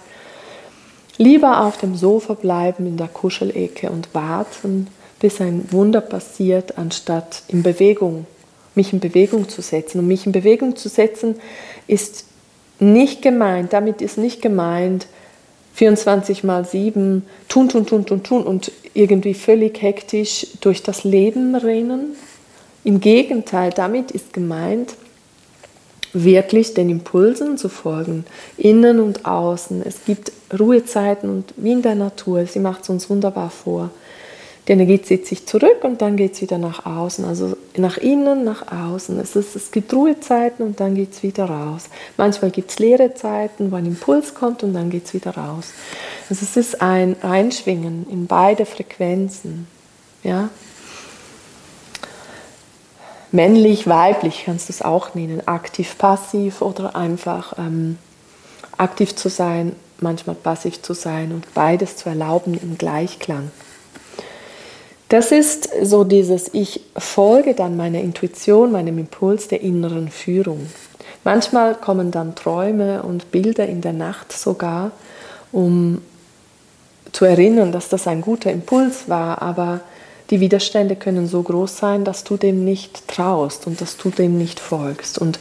lieber 1.18 1.64
auf 1.64 1.76
dem 1.78 1.96
Sofa 1.96 2.34
bleiben 2.34 2.86
in 2.86 2.96
der 2.96 3.08
Kuschelecke 3.08 3.90
und 3.90 4.14
warten, 4.14 4.86
bis 5.20 5.40
ein 5.40 5.70
Wunder 5.72 6.00
passiert, 6.00 6.78
anstatt 6.78 7.42
in 7.48 7.62
Bewegung, 7.62 8.26
mich 8.74 8.92
in 8.92 9.00
Bewegung 9.00 9.48
zu 9.48 9.60
setzen. 9.60 9.98
Und 9.98 10.06
mich 10.06 10.26
in 10.26 10.32
Bewegung 10.32 10.76
zu 10.76 10.88
setzen 10.88 11.34
ist 11.88 12.24
nicht 12.78 13.20
gemeint, 13.22 13.72
damit 13.72 14.00
ist 14.00 14.16
nicht 14.16 14.40
gemeint, 14.40 15.08
24 15.78 16.42
mal 16.42 16.64
7 16.64 17.24
tun, 17.48 17.68
tun, 17.68 17.86
tun, 17.86 18.04
tun, 18.04 18.24
tun 18.24 18.42
und 18.42 18.72
irgendwie 18.94 19.32
völlig 19.34 19.80
hektisch 19.80 20.48
durch 20.60 20.82
das 20.82 21.04
Leben 21.04 21.54
rennen. 21.54 22.16
Im 22.82 22.98
Gegenteil, 22.98 23.70
damit 23.70 24.10
ist 24.10 24.32
gemeint, 24.32 24.96
wirklich 26.12 26.74
den 26.74 26.90
Impulsen 26.90 27.58
zu 27.58 27.68
folgen, 27.68 28.24
innen 28.56 28.98
und 28.98 29.24
außen. 29.24 29.80
Es 29.86 30.04
gibt 30.04 30.32
Ruhezeiten 30.58 31.30
und 31.30 31.54
wie 31.56 31.72
in 31.72 31.82
der 31.82 31.94
Natur, 31.94 32.44
sie 32.46 32.58
macht 32.58 32.82
es 32.82 32.88
uns 32.88 33.08
wunderbar 33.08 33.50
vor. 33.50 33.90
Die 34.68 34.72
Energie 34.72 35.00
zieht 35.00 35.26
sich 35.26 35.46
zurück 35.46 35.82
und 35.82 36.02
dann 36.02 36.18
geht 36.18 36.34
es 36.34 36.42
wieder 36.42 36.58
nach 36.58 36.84
außen, 36.84 37.24
also 37.24 37.56
nach 37.78 37.96
innen, 37.96 38.44
nach 38.44 38.70
außen. 38.70 39.18
Es, 39.18 39.34
ist, 39.34 39.56
es 39.56 39.70
gibt 39.70 39.94
Ruhezeiten 39.94 40.62
und 40.64 40.78
dann 40.78 40.94
geht 40.94 41.12
es 41.12 41.22
wieder 41.22 41.46
raus. 41.46 41.84
Manchmal 42.18 42.50
gibt 42.50 42.70
es 42.70 42.78
leere 42.78 43.14
Zeiten, 43.14 43.72
wo 43.72 43.76
ein 43.76 43.86
Impuls 43.86 44.34
kommt 44.34 44.62
und 44.62 44.74
dann 44.74 44.90
geht 44.90 45.06
es 45.06 45.14
wieder 45.14 45.30
raus. 45.30 45.72
Also 46.28 46.44
es 46.44 46.58
ist 46.58 46.82
ein 46.82 47.16
Einschwingen 47.22 48.06
in 48.10 48.26
beide 48.26 48.66
Frequenzen. 48.66 49.66
Ja? 50.22 50.50
Männlich, 53.32 53.86
weiblich 53.86 54.42
kannst 54.44 54.68
du 54.68 54.74
es 54.74 54.82
auch 54.82 55.14
nennen, 55.14 55.48
aktiv, 55.48 55.96
passiv 55.96 56.60
oder 56.60 56.94
einfach 56.94 57.54
ähm, 57.56 57.96
aktiv 58.76 59.16
zu 59.16 59.30
sein, 59.30 59.74
manchmal 59.98 60.36
passiv 60.36 60.82
zu 60.82 60.92
sein 60.92 61.32
und 61.32 61.54
beides 61.54 61.96
zu 61.96 62.10
erlauben 62.10 62.52
im 62.52 62.76
Gleichklang. 62.76 63.50
Das 65.08 65.32
ist 65.32 65.70
so 65.82 66.04
dieses, 66.04 66.52
ich 66.52 66.82
folge 66.96 67.54
dann 67.54 67.76
meiner 67.76 68.00
Intuition, 68.00 68.72
meinem 68.72 68.98
Impuls 68.98 69.48
der 69.48 69.62
inneren 69.62 70.10
Führung. 70.10 70.66
Manchmal 71.24 71.74
kommen 71.74 72.10
dann 72.10 72.34
Träume 72.34 73.02
und 73.02 73.30
Bilder 73.30 73.66
in 73.66 73.80
der 73.80 73.94
Nacht 73.94 74.32
sogar, 74.32 74.92
um 75.50 76.02
zu 77.12 77.24
erinnern, 77.24 77.72
dass 77.72 77.88
das 77.88 78.06
ein 78.06 78.20
guter 78.20 78.52
Impuls 78.52 79.08
war, 79.08 79.40
aber 79.40 79.80
die 80.30 80.40
Widerstände 80.40 80.94
können 80.94 81.26
so 81.26 81.42
groß 81.42 81.78
sein, 81.78 82.04
dass 82.04 82.22
du 82.22 82.36
dem 82.36 82.64
nicht 82.64 83.08
traust 83.08 83.66
und 83.66 83.80
dass 83.80 83.96
du 83.96 84.10
dem 84.10 84.36
nicht 84.36 84.60
folgst. 84.60 85.18
Und 85.18 85.38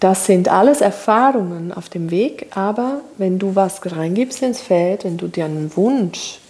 das 0.00 0.24
sind 0.24 0.48
alles 0.48 0.80
Erfahrungen 0.80 1.70
auf 1.70 1.90
dem 1.90 2.10
Weg, 2.10 2.46
aber 2.54 3.02
wenn 3.18 3.38
du 3.38 3.54
was 3.54 3.80
reingibst 3.84 4.42
ins 4.42 4.60
Feld, 4.60 5.04
wenn 5.04 5.18
du 5.18 5.28
dir 5.28 5.44
einen 5.44 5.70
Wunsch 5.76 6.40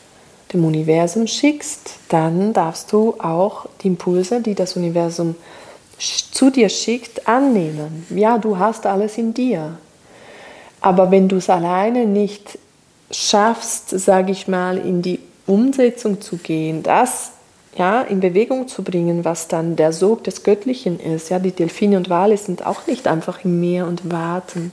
dem 0.53 0.65
Universum 0.65 1.27
schickst, 1.27 1.95
dann 2.09 2.53
darfst 2.53 2.93
du 2.93 3.15
auch 3.19 3.67
die 3.83 3.89
Impulse, 3.89 4.41
die 4.41 4.55
das 4.55 4.77
Universum 4.77 5.35
zu 5.99 6.51
dir 6.51 6.69
schickt, 6.69 7.29
annehmen. 7.29 8.07
Ja, 8.11 8.39
du 8.39 8.59
hast 8.59 8.87
alles 8.87 9.19
in 9.19 9.35
dir. 9.35 9.79
Aber 10.81 11.11
wenn 11.11 11.29
du 11.29 11.37
es 11.37 11.49
alleine 11.49 12.07
nicht 12.07 12.59
schaffst, 13.11 13.91
sage 13.91 14.33
ich 14.33 14.49
mal, 14.49 14.79
in 14.79 15.03
die 15.03 15.21
Umsetzung 15.47 16.21
zu 16.21 16.39
gehen, 16.39 16.83
das 16.83 17.33
ja, 17.77 18.03
in 18.03 18.21
Bewegung 18.21 18.69
zu 18.69 18.83
bringen, 18.83 19.25
was 19.25 19.49
dann 19.49 19.77
der 19.77 19.93
Sog 19.93 20.25
des 20.25 20.43
Göttlichen 20.43 21.01
ist. 21.01 21.31
Ja, 21.31 21.39
die 21.39 21.53
Delfine 21.53 21.97
und 21.97 22.11
Wale 22.11 22.37
sind 22.37 22.67
auch 22.67 22.87
nicht 22.87 23.07
einfach 23.09 23.45
im 23.45 23.61
Meer 23.61 23.87
und 23.87 24.11
warten, 24.11 24.73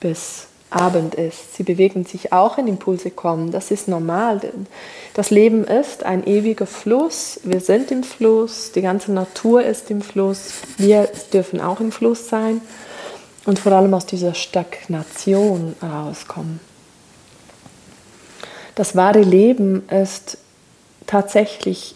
bis 0.00 0.46
Abend 0.76 1.14
ist. 1.14 1.56
Sie 1.56 1.62
bewegen 1.62 2.04
sich 2.04 2.32
auch, 2.32 2.58
wenn 2.58 2.68
Impulse 2.68 3.10
kommen. 3.10 3.50
Das 3.50 3.70
ist 3.70 3.88
normal. 3.88 4.40
Das 5.14 5.30
Leben 5.30 5.64
ist 5.64 6.04
ein 6.04 6.26
ewiger 6.26 6.66
Fluss. 6.66 7.40
Wir 7.44 7.60
sind 7.60 7.90
im 7.90 8.02
Fluss. 8.02 8.72
Die 8.72 8.82
ganze 8.82 9.12
Natur 9.12 9.62
ist 9.62 9.90
im 9.90 10.02
Fluss. 10.02 10.50
Wir 10.76 11.08
dürfen 11.32 11.60
auch 11.60 11.80
im 11.80 11.92
Fluss 11.92 12.28
sein 12.28 12.60
und 13.46 13.58
vor 13.58 13.72
allem 13.72 13.94
aus 13.94 14.06
dieser 14.06 14.34
Stagnation 14.34 15.74
rauskommen. 15.82 16.60
Das 18.74 18.94
wahre 18.94 19.22
Leben 19.22 19.88
ist 19.88 20.36
tatsächlich 21.06 21.94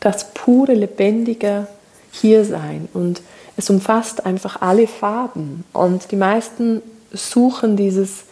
das 0.00 0.32
pure, 0.32 0.72
lebendige 0.72 1.66
Hiersein 2.12 2.88
und 2.94 3.20
es 3.56 3.70
umfasst 3.70 4.24
einfach 4.24 4.60
alle 4.62 4.86
Farben. 4.86 5.64
Und 5.72 6.10
die 6.12 6.16
meisten 6.16 6.82
suchen 7.16 7.76
dieses 7.76 8.24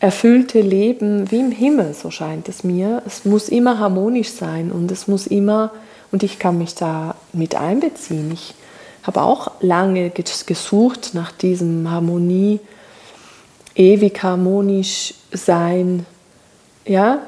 erfüllte 0.00 0.60
Leben 0.60 1.30
wie 1.30 1.40
im 1.40 1.50
Himmel, 1.50 1.94
so 1.94 2.10
scheint 2.10 2.48
es 2.48 2.64
mir. 2.64 3.02
Es 3.06 3.24
muss 3.24 3.48
immer 3.48 3.78
harmonisch 3.78 4.30
sein 4.30 4.70
und 4.70 4.90
es 4.90 5.08
muss 5.08 5.26
immer, 5.26 5.72
und 6.12 6.22
ich 6.22 6.38
kann 6.38 6.58
mich 6.58 6.74
da 6.74 7.14
mit 7.32 7.54
einbeziehen. 7.54 8.30
Ich 8.32 8.54
habe 9.02 9.22
auch 9.22 9.52
lange 9.60 10.10
gesucht 10.10 11.10
nach 11.14 11.32
diesem 11.32 11.90
Harmonie, 11.90 12.60
ewig 13.74 14.22
harmonisch 14.22 15.14
sein, 15.32 16.04
ja. 16.84 17.20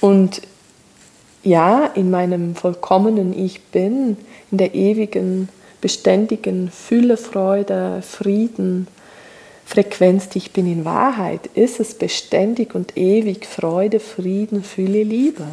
Und 0.00 0.42
ja, 1.42 1.86
in 1.94 2.10
meinem 2.10 2.54
vollkommenen 2.54 3.36
Ich 3.38 3.62
bin, 3.64 4.16
in 4.50 4.58
der 4.58 4.74
ewigen, 4.74 5.48
beständigen 5.80 6.70
Fülle, 6.70 7.16
Freude, 7.16 8.02
Frieden, 8.02 8.86
Frequenz, 9.72 10.28
die 10.28 10.36
ich 10.36 10.52
bin 10.52 10.70
in 10.70 10.84
Wahrheit, 10.84 11.48
ist 11.54 11.80
es 11.80 11.94
beständig 11.94 12.74
und 12.74 12.98
ewig 12.98 13.46
Freude, 13.46 14.00
Frieden, 14.00 14.62
Fülle, 14.62 15.02
Liebe. 15.02 15.46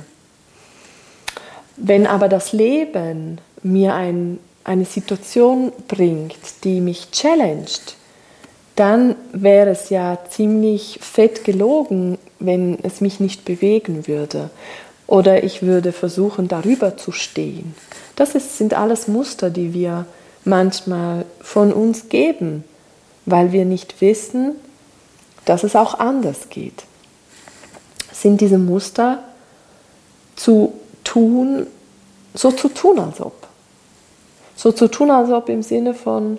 Wenn 1.78 2.06
aber 2.06 2.28
das 2.28 2.52
Leben 2.52 3.40
mir 3.64 3.96
ein, 3.96 4.40
eine 4.66 4.84
Situation 4.84 5.72
bringt, 5.88 6.36
die 6.66 6.82
mich 6.82 7.12
challenged, 7.12 7.96
dann 8.76 9.16
wäre 9.32 9.70
es 9.70 9.90
ja 9.90 10.18
ziemlich 10.30 11.00
fett 11.02 11.46
gelogen, 11.46 12.18
wenn 12.40 12.78
es 12.84 13.00
mich 13.00 13.22
nicht 13.22 13.46
bewegen 13.46 14.06
würde. 14.06 14.50
Oder 15.08 15.46
ich 15.46 15.62
würde 15.62 15.94
versuchen, 15.94 16.50
darüber 16.50 16.98
zu 16.98 17.14
stehen. 17.14 17.74
Das 18.18 18.36
ist, 18.36 18.58
sind 18.58 18.74
alles 18.74 19.08
Muster, 19.08 19.50
die 19.50 19.74
wir 19.74 20.06
manchmal 20.44 21.24
von 21.40 21.72
uns 21.72 22.10
geben 22.10 22.66
weil 23.26 23.52
wir 23.52 23.66
nicht 23.66 24.02
wissen, 24.02 24.56
dass 25.46 25.64
es 25.64 25.76
auch 25.76 26.00
anders 26.00 26.50
geht. 26.50 26.84
Sind 28.12 28.42
diese 28.42 28.58
Muster 28.58 29.24
zu 30.36 30.74
tun, 31.04 31.68
so 32.34 32.52
zu 32.52 32.70
tun, 32.70 33.00
als 33.00 33.22
ob. 33.22 33.48
So 34.56 34.72
zu 34.72 34.88
tun, 34.88 35.12
als 35.12 35.32
ob 35.32 35.50
im 35.50 35.64
Sinne 35.64 35.94
von, 35.94 36.38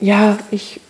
ja, 0.00 0.38
ich, 0.50 0.80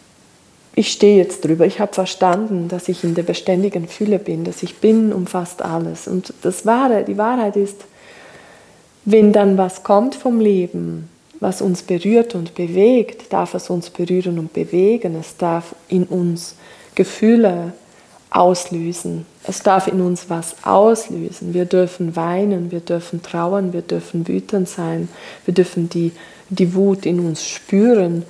ich 0.74 0.92
stehe 0.92 1.16
jetzt 1.16 1.44
drüber, 1.44 1.66
ich 1.66 1.80
habe 1.80 1.92
verstanden, 1.92 2.68
dass 2.68 2.88
ich 2.88 3.04
in 3.04 3.14
der 3.14 3.22
beständigen 3.24 3.88
Fülle 3.88 4.18
bin, 4.18 4.44
dass 4.44 4.62
ich 4.62 4.78
bin 4.78 5.12
umfasst 5.12 5.62
alles. 5.62 6.08
Und 6.08 6.32
das 6.42 6.64
Wahre, 6.64 7.04
die 7.04 7.18
Wahrheit 7.18 7.56
ist, 7.56 7.84
wenn 9.04 9.32
dann 9.32 9.58
was 9.58 9.82
kommt 9.82 10.14
vom 10.14 10.40
Leben, 10.40 11.10
was 11.44 11.60
uns 11.60 11.82
berührt 11.82 12.34
und 12.34 12.54
bewegt, 12.54 13.30
darf 13.30 13.52
es 13.52 13.68
uns 13.68 13.90
berühren 13.90 14.38
und 14.38 14.54
bewegen. 14.54 15.14
Es 15.14 15.36
darf 15.36 15.74
in 15.88 16.04
uns 16.04 16.56
Gefühle 16.94 17.74
auslösen. 18.30 19.26
Es 19.46 19.62
darf 19.62 19.86
in 19.86 20.00
uns 20.00 20.30
was 20.30 20.56
auslösen. 20.64 21.52
Wir 21.52 21.66
dürfen 21.66 22.16
weinen, 22.16 22.70
wir 22.70 22.80
dürfen 22.80 23.22
trauern, 23.22 23.74
wir 23.74 23.82
dürfen 23.82 24.26
wütend 24.26 24.70
sein, 24.70 25.10
wir 25.44 25.52
dürfen 25.52 25.90
die, 25.90 26.12
die 26.48 26.74
Wut 26.74 27.04
in 27.04 27.20
uns 27.20 27.46
spüren. 27.46 28.22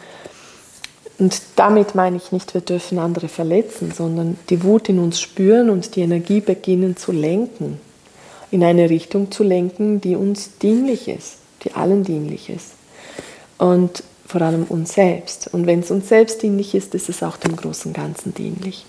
Und 1.20 1.40
damit 1.55 1.94
meine 1.94 2.16
ich 2.16 2.33
nicht, 2.33 2.53
wir 2.53 2.62
dürfen 2.62 2.98
andere 2.98 3.29
verletzen, 3.29 3.92
sondern 3.92 4.38
die 4.50 4.64
Wut 4.64 4.88
in 4.88 4.98
uns 4.98 5.20
spüren 5.20 5.70
und 5.70 5.94
die 5.94 6.00
Energie 6.00 6.40
beginnen 6.40 6.96
zu 6.96 7.12
lenken, 7.12 7.81
in 8.50 8.64
eine 8.64 8.90
Richtung 8.90 9.31
zu 9.31 9.44
lenken, 9.44 10.00
die 10.00 10.16
uns 10.16 10.59
dienlich 10.59 11.07
ist, 11.07 11.37
die 11.62 11.74
allen 11.74 12.03
dienlich 12.03 12.50
ist 12.50 12.73
und 13.59 14.03
vor 14.27 14.43
allem 14.43 14.64
uns 14.64 14.95
selbst. 14.95 15.53
Und 15.53 15.67
wenn 15.67 15.81
es 15.81 15.90
uns 15.90 16.09
selbst 16.09 16.43
dienlich 16.43 16.75
ist, 16.75 16.95
ist 16.95 17.09
es 17.09 17.23
auch 17.23 17.37
dem 17.37 17.57
großen 17.57 17.93
Ganzen 17.93 18.35
dienlich. 18.35 18.85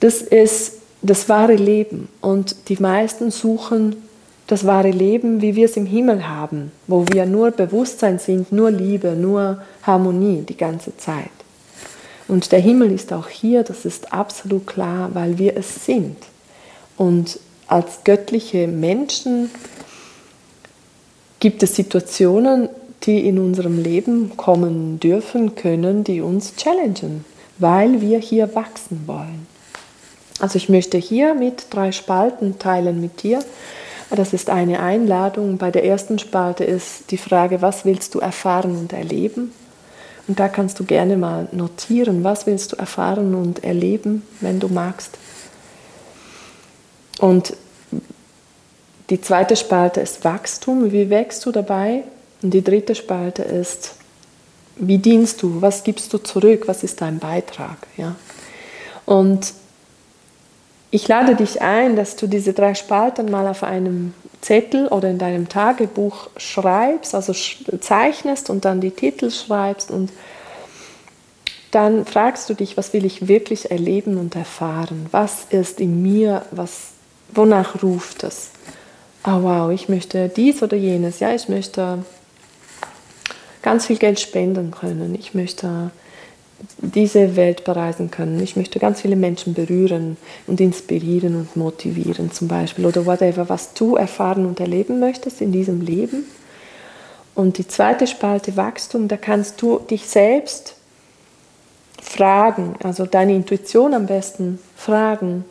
Das 0.00 0.22
ist 0.22 0.74
das 1.02 1.28
wahre 1.28 1.54
Leben 1.54 2.08
und 2.20 2.68
die 2.68 2.80
meisten 2.80 3.30
suchen 3.30 3.96
das 4.46 4.66
wahre 4.66 4.90
Leben, 4.90 5.40
wie 5.40 5.56
wir 5.56 5.64
es 5.66 5.76
im 5.76 5.86
Himmel 5.86 6.28
haben, 6.28 6.70
wo 6.86 7.06
wir 7.10 7.24
nur 7.24 7.50
Bewusstsein 7.50 8.18
sind, 8.18 8.52
nur 8.52 8.70
Liebe, 8.70 9.12
nur 9.12 9.62
Harmonie 9.82 10.42
die 10.42 10.56
ganze 10.56 10.96
Zeit. 10.96 11.30
Und 12.28 12.52
der 12.52 12.60
Himmel 12.60 12.92
ist 12.92 13.12
auch 13.12 13.28
hier, 13.28 13.62
das 13.62 13.84
ist 13.84 14.12
absolut 14.12 14.66
klar, 14.66 15.10
weil 15.14 15.38
wir 15.38 15.56
es 15.56 15.84
sind. 15.84 16.16
Und 16.96 17.38
als 17.66 18.04
göttliche 18.04 18.66
Menschen 18.66 19.50
gibt 21.40 21.62
es 21.62 21.76
Situationen, 21.76 22.68
die 23.06 23.26
in 23.26 23.38
unserem 23.38 23.82
Leben 23.82 24.36
kommen 24.36 24.98
dürfen, 25.00 25.54
können, 25.54 26.04
die 26.04 26.20
uns 26.20 26.56
challengen, 26.56 27.24
weil 27.58 28.00
wir 28.00 28.18
hier 28.18 28.54
wachsen 28.54 29.02
wollen. 29.06 29.46
Also 30.40 30.56
ich 30.56 30.68
möchte 30.68 30.98
hier 30.98 31.34
mit 31.34 31.66
drei 31.70 31.92
Spalten 31.92 32.58
teilen 32.58 33.00
mit 33.00 33.22
dir. 33.22 33.44
Das 34.10 34.32
ist 34.32 34.50
eine 34.50 34.80
Einladung. 34.80 35.58
Bei 35.58 35.70
der 35.70 35.84
ersten 35.84 36.18
Spalte 36.18 36.64
ist 36.64 37.10
die 37.10 37.18
Frage, 37.18 37.62
was 37.62 37.84
willst 37.84 38.14
du 38.14 38.20
erfahren 38.20 38.76
und 38.76 38.92
erleben? 38.92 39.52
Und 40.26 40.40
da 40.40 40.48
kannst 40.48 40.80
du 40.80 40.84
gerne 40.84 41.16
mal 41.16 41.48
notieren, 41.52 42.24
was 42.24 42.46
willst 42.46 42.72
du 42.72 42.76
erfahren 42.76 43.34
und 43.34 43.62
erleben, 43.62 44.22
wenn 44.40 44.60
du 44.60 44.68
magst. 44.68 45.18
Und 47.20 47.54
die 49.10 49.20
zweite 49.20 49.56
Spalte 49.56 50.00
ist 50.00 50.24
Wachstum. 50.24 50.90
Wie 50.92 51.10
wächst 51.10 51.44
du 51.44 51.52
dabei? 51.52 52.04
Und 52.44 52.50
die 52.50 52.62
dritte 52.62 52.94
Spalte 52.94 53.42
ist, 53.42 53.94
wie 54.76 54.98
dienst 54.98 55.42
du? 55.42 55.62
Was 55.62 55.82
gibst 55.82 56.12
du 56.12 56.18
zurück? 56.18 56.64
Was 56.66 56.84
ist 56.84 57.00
dein 57.00 57.18
Beitrag? 57.18 57.78
Ja? 57.96 58.16
Und 59.06 59.54
ich 60.90 61.08
lade 61.08 61.36
dich 61.36 61.62
ein, 61.62 61.96
dass 61.96 62.16
du 62.16 62.26
diese 62.26 62.52
drei 62.52 62.74
Spalten 62.74 63.30
mal 63.30 63.48
auf 63.48 63.62
einem 63.62 64.12
Zettel 64.42 64.88
oder 64.88 65.08
in 65.08 65.16
deinem 65.16 65.48
Tagebuch 65.48 66.28
schreibst, 66.36 67.14
also 67.14 67.32
zeichnest 67.80 68.50
und 68.50 68.66
dann 68.66 68.82
die 68.82 68.90
Titel 68.90 69.30
schreibst 69.30 69.90
und 69.90 70.12
dann 71.70 72.04
fragst 72.04 72.50
du 72.50 72.54
dich, 72.54 72.76
was 72.76 72.92
will 72.92 73.06
ich 73.06 73.26
wirklich 73.26 73.70
erleben 73.70 74.18
und 74.18 74.36
erfahren? 74.36 75.06
Was 75.12 75.46
ist 75.48 75.80
in 75.80 76.02
mir, 76.02 76.44
was, 76.50 76.88
wonach 77.32 77.82
ruft 77.82 78.22
es? 78.22 78.50
Oh 79.26 79.42
wow, 79.42 79.70
ich 79.72 79.88
möchte 79.88 80.28
dies 80.28 80.62
oder 80.62 80.76
jenes, 80.76 81.20
ja, 81.20 81.34
ich 81.34 81.48
möchte 81.48 82.04
ganz 83.64 83.86
viel 83.86 83.96
Geld 83.96 84.20
spenden 84.20 84.70
können. 84.70 85.14
Ich 85.18 85.32
möchte 85.34 85.90
diese 86.78 87.34
Welt 87.34 87.64
bereisen 87.64 88.10
können. 88.10 88.40
Ich 88.42 88.56
möchte 88.56 88.78
ganz 88.78 89.00
viele 89.00 89.16
Menschen 89.16 89.54
berühren 89.54 90.18
und 90.46 90.60
inspirieren 90.60 91.34
und 91.34 91.56
motivieren 91.56 92.30
zum 92.30 92.46
Beispiel 92.46 92.84
oder 92.84 93.06
whatever, 93.06 93.48
was 93.48 93.72
du 93.72 93.96
erfahren 93.96 94.44
und 94.44 94.60
erleben 94.60 95.00
möchtest 95.00 95.40
in 95.40 95.50
diesem 95.50 95.80
Leben. 95.80 96.26
Und 97.34 97.56
die 97.56 97.66
zweite 97.66 98.06
Spalte 98.06 98.54
Wachstum, 98.56 99.08
da 99.08 99.16
kannst 99.16 99.60
du 99.62 99.78
dich 99.78 100.06
selbst 100.06 100.76
fragen, 102.02 102.74
also 102.82 103.06
deine 103.06 103.34
Intuition 103.34 103.94
am 103.94 104.06
besten 104.06 104.58
fragen, 104.76 105.46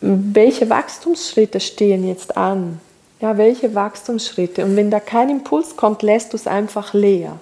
welche 0.00 0.70
Wachstumsschritte 0.70 1.60
stehen 1.60 2.08
jetzt 2.08 2.38
an? 2.38 2.80
Ja, 3.20 3.36
welche 3.36 3.74
Wachstumsschritte? 3.74 4.64
Und 4.64 4.76
wenn 4.76 4.90
da 4.90 5.00
kein 5.00 5.28
Impuls 5.28 5.76
kommt, 5.76 6.02
lässt 6.02 6.32
du 6.32 6.36
es 6.36 6.46
einfach 6.46 6.94
leer. 6.94 7.38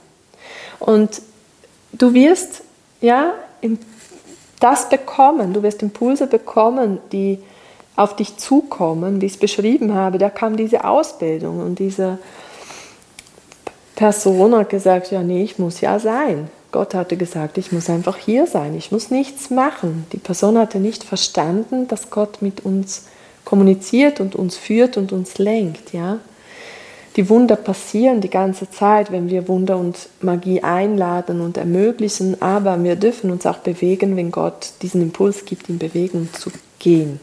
Und 0.79 1.21
du 1.93 2.15
wirst 2.15 2.63
ja 3.01 3.33
das 4.61 4.89
bekommen, 4.89 5.53
du 5.53 5.63
wirst 5.63 5.83
Impulse 5.83 6.27
bekommen, 6.27 6.99
die 7.13 7.39
auf 7.95 8.17
dich 8.17 8.37
zukommen, 8.37 9.21
wie 9.21 9.27
ich 9.27 9.33
es 9.33 9.39
beschrieben 9.39 9.95
habe. 9.95 10.19
Da 10.19 10.31
kam 10.31 10.57
diese 10.57 10.85
Ausbildung 10.85 11.61
und 11.61 11.79
diese 11.79 12.19
Person 13.95 14.55
hat 14.55 14.69
gesagt, 14.69 15.11
ja, 15.11 15.23
nee, 15.23 15.43
ich 15.43 15.59
muss 15.59 15.81
ja 15.81 15.99
sein. 15.99 16.51
Gott 16.73 16.95
hatte 16.95 17.17
gesagt, 17.17 17.57
ich 17.57 17.73
muss 17.73 17.89
einfach 17.89 18.19
hier 18.19 18.47
sein, 18.47 18.77
ich 18.77 18.93
muss 18.93 19.11
nichts 19.11 19.49
machen. 19.49 20.07
Die 20.13 20.19
Person 20.19 20.59
hatte 20.59 20.79
nicht 20.79 21.05
verstanden, 21.05 21.89
dass 21.89 22.11
Gott 22.11 22.43
mit 22.43 22.67
uns 22.67 23.07
kommuniziert 23.47 24.21
und 24.21 24.35
uns 24.35 24.59
führt 24.59 24.99
und 24.99 25.13
uns 25.13 25.39
lenkt, 25.39 25.95
ja. 25.95 26.19
Die 27.17 27.31
Wunder 27.31 27.57
passieren 27.57 28.21
die 28.21 28.29
ganze 28.29 28.69
Zeit, 28.69 29.11
wenn 29.11 29.31
wir 29.31 29.49
Wunder 29.49 29.79
und 29.79 30.11
Magie 30.21 30.63
einladen 30.63 31.41
und 31.41 31.57
ermöglichen, 31.57 32.43
aber 32.43 32.83
wir 32.85 32.97
dürfen 32.97 33.31
uns 33.31 33.47
auch 33.47 33.59
bewegen, 33.59 34.17
wenn 34.17 34.31
Gott 34.31 34.73
diesen 34.83 35.01
Impuls 35.01 35.47
gibt, 35.47 35.71
in 35.71 35.79
Bewegung 35.79 36.29
zu 36.35 36.51
gehen. 36.79 37.19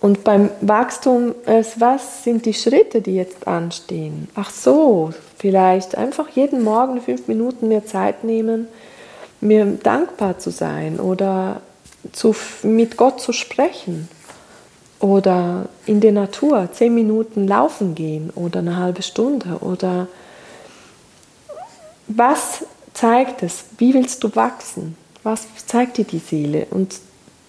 Und 0.00 0.24
beim 0.24 0.50
Wachstum, 0.60 1.36
was 1.76 2.24
sind 2.24 2.46
die 2.46 2.54
Schritte, 2.54 3.00
die 3.00 3.14
jetzt 3.14 3.46
anstehen? 3.46 4.28
Ach 4.34 4.50
so, 4.50 5.10
vielleicht 5.38 5.96
einfach 5.96 6.28
jeden 6.30 6.64
Morgen 6.64 7.00
fünf 7.00 7.28
Minuten 7.28 7.68
mehr 7.68 7.86
Zeit 7.86 8.24
nehmen, 8.24 8.66
mir 9.40 9.66
dankbar 9.82 10.38
zu 10.38 10.50
sein 10.50 10.98
oder 10.98 11.60
zu, 12.12 12.34
mit 12.62 12.96
Gott 12.96 13.20
zu 13.20 13.32
sprechen 13.32 14.08
oder 15.00 15.68
in 15.84 16.00
der 16.00 16.12
Natur 16.12 16.68
zehn 16.72 16.94
Minuten 16.94 17.46
laufen 17.46 17.94
gehen 17.94 18.30
oder 18.34 18.60
eine 18.60 18.76
halbe 18.76 19.02
Stunde 19.02 19.58
oder 19.60 20.08
was 22.08 22.64
zeigt 22.94 23.42
es? 23.42 23.64
Wie 23.78 23.94
willst 23.94 24.22
du 24.24 24.34
wachsen? 24.34 24.96
Was 25.22 25.46
zeigt 25.66 25.98
dir 25.98 26.04
die 26.04 26.18
Seele? 26.18 26.66
Und 26.70 26.94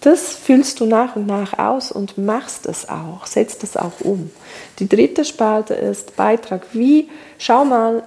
das 0.00 0.34
fühlst 0.34 0.80
du 0.80 0.86
nach 0.86 1.16
und 1.16 1.26
nach 1.26 1.58
aus 1.58 1.90
und 1.90 2.18
machst 2.18 2.66
es 2.66 2.88
auch, 2.88 3.26
setzt 3.26 3.64
es 3.64 3.76
auch 3.76 4.00
um. 4.00 4.30
Die 4.78 4.88
dritte 4.88 5.24
Spalte 5.24 5.74
ist 5.74 6.16
Beitrag. 6.16 6.66
Wie, 6.72 7.08
schau 7.38 7.64
mal, 7.64 8.04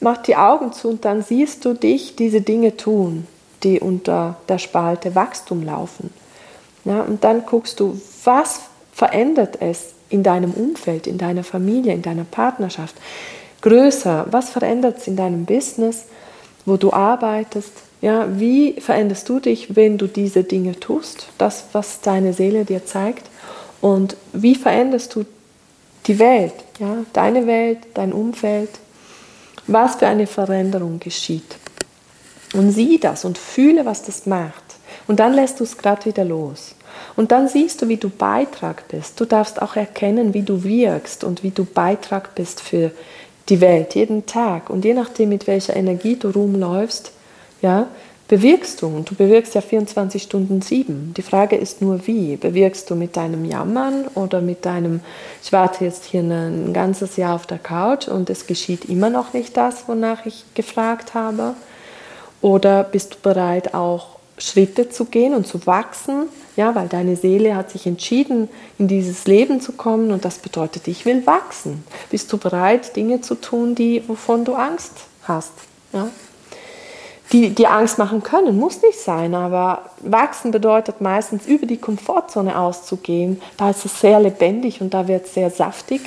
mach 0.00 0.18
die 0.18 0.36
Augen 0.36 0.72
zu 0.72 0.88
und 0.88 1.04
dann 1.04 1.22
siehst 1.22 1.64
du 1.64 1.74
dich 1.74 2.14
diese 2.16 2.40
Dinge 2.42 2.76
tun, 2.76 3.26
die 3.62 3.80
unter 3.80 4.36
der 4.48 4.58
Spalte 4.58 5.14
Wachstum 5.14 5.62
laufen. 5.64 6.10
Ja, 6.84 7.02
und 7.02 7.22
dann 7.24 7.46
guckst 7.46 7.80
du, 7.80 8.00
was 8.24 8.60
verändert 8.92 9.58
es 9.60 9.94
in 10.08 10.22
deinem 10.22 10.52
Umfeld, 10.52 11.06
in 11.06 11.18
deiner 11.18 11.44
Familie, 11.44 11.94
in 11.94 12.02
deiner 12.02 12.24
Partnerschaft. 12.24 12.96
Größer, 13.62 14.26
was 14.30 14.50
verändert 14.50 14.98
es 14.98 15.06
in 15.06 15.16
deinem 15.16 15.44
Business, 15.44 16.06
wo 16.66 16.76
du 16.76 16.92
arbeitest, 16.92 17.72
ja, 18.00 18.26
wie 18.38 18.80
veränderst 18.80 19.28
du 19.28 19.38
dich, 19.38 19.76
wenn 19.76 19.96
du 19.96 20.08
diese 20.08 20.42
Dinge 20.42 20.78
tust, 20.78 21.28
das, 21.38 21.66
was 21.72 22.00
deine 22.00 22.32
Seele 22.32 22.64
dir 22.64 22.84
zeigt? 22.84 23.30
Und 23.80 24.16
wie 24.32 24.56
veränderst 24.56 25.14
du 25.14 25.24
die 26.06 26.18
Welt, 26.18 26.54
ja, 26.80 26.98
deine 27.12 27.46
Welt, 27.46 27.78
dein 27.94 28.12
Umfeld? 28.12 28.70
Was 29.68 29.96
für 29.96 30.08
eine 30.08 30.26
Veränderung 30.26 30.98
geschieht? 30.98 31.56
Und 32.52 32.70
sieh 32.70 32.98
das 32.98 33.24
und 33.24 33.38
fühle, 33.38 33.86
was 33.86 34.02
das 34.02 34.26
macht. 34.26 34.62
Und 35.06 35.20
dann 35.20 35.34
lässt 35.34 35.60
du 35.60 35.64
es 35.64 35.78
gerade 35.78 36.04
wieder 36.06 36.24
los. 36.24 36.74
Und 37.16 37.32
dann 37.32 37.48
siehst 37.48 37.82
du, 37.82 37.88
wie 37.88 37.96
du 37.96 38.08
Beitrag 38.08 38.88
bist. 38.88 39.20
Du 39.20 39.24
darfst 39.24 39.60
auch 39.60 39.76
erkennen, 39.76 40.34
wie 40.34 40.42
du 40.42 40.64
wirkst 40.64 41.24
und 41.24 41.42
wie 41.42 41.50
du 41.50 41.64
Beitrag 41.64 42.34
bist 42.34 42.60
für 42.60 42.90
die 43.48 43.60
Welt 43.60 43.94
jeden 43.94 44.26
Tag. 44.26 44.70
Und 44.70 44.84
je 44.84 44.94
nachdem, 44.94 45.30
mit 45.30 45.46
welcher 45.46 45.76
Energie 45.76 46.16
du 46.16 46.28
rumläufst, 46.30 47.12
ja, 47.60 47.88
bewirkst 48.28 48.80
du. 48.80 48.86
Und 48.86 49.10
du 49.10 49.14
bewirkst 49.14 49.54
ja 49.54 49.60
24 49.60 50.22
Stunden 50.22 50.62
sieben. 50.62 51.12
Die 51.16 51.22
Frage 51.22 51.56
ist 51.56 51.82
nur, 51.82 52.06
wie. 52.06 52.36
Bewirkst 52.36 52.88
du 52.88 52.94
mit 52.94 53.16
deinem 53.16 53.44
Jammern 53.44 54.06
oder 54.14 54.40
mit 54.40 54.64
deinem, 54.64 55.00
ich 55.42 55.52
warte 55.52 55.84
jetzt 55.84 56.04
hier 56.04 56.22
ein 56.22 56.72
ganzes 56.72 57.16
Jahr 57.16 57.34
auf 57.34 57.46
der 57.46 57.58
Couch 57.58 58.08
und 58.08 58.30
es 58.30 58.46
geschieht 58.46 58.86
immer 58.86 59.10
noch 59.10 59.32
nicht 59.32 59.56
das, 59.56 59.88
wonach 59.88 60.24
ich 60.24 60.44
gefragt 60.54 61.14
habe? 61.14 61.54
Oder 62.42 62.84
bist 62.84 63.14
du 63.14 63.18
bereit, 63.22 63.72
auch 63.72 64.18
Schritte 64.36 64.90
zu 64.90 65.06
gehen 65.06 65.34
und 65.34 65.46
zu 65.46 65.66
wachsen? 65.66 66.26
Ja, 66.56 66.74
weil 66.74 66.88
deine 66.88 67.16
Seele 67.16 67.56
hat 67.56 67.70
sich 67.70 67.86
entschieden, 67.86 68.48
in 68.78 68.88
dieses 68.88 69.26
Leben 69.26 69.60
zu 69.60 69.72
kommen 69.72 70.10
und 70.10 70.24
das 70.24 70.38
bedeutet, 70.38 70.88
ich 70.88 71.06
will 71.06 71.24
wachsen. 71.24 71.84
Bist 72.10 72.30
du 72.32 72.36
bereit, 72.36 72.94
Dinge 72.96 73.20
zu 73.20 73.36
tun, 73.36 73.74
die, 73.74 74.02
wovon 74.06 74.44
du 74.44 74.54
Angst 74.54 74.92
hast? 75.22 75.52
Ja? 75.92 76.08
Die 77.32 77.50
dir 77.50 77.70
Angst 77.70 77.98
machen 77.98 78.22
können. 78.22 78.58
Muss 78.58 78.82
nicht 78.82 79.00
sein, 79.00 79.34
aber 79.34 79.90
wachsen 80.00 80.50
bedeutet 80.50 81.00
meistens 81.00 81.46
über 81.46 81.66
die 81.66 81.78
Komfortzone 81.78 82.58
auszugehen. 82.58 83.40
Da 83.56 83.70
ist 83.70 83.84
es 83.86 84.00
sehr 84.00 84.20
lebendig 84.20 84.80
und 84.80 84.92
da 84.92 85.08
wird 85.08 85.26
es 85.26 85.34
sehr 85.34 85.50
saftig. 85.50 86.02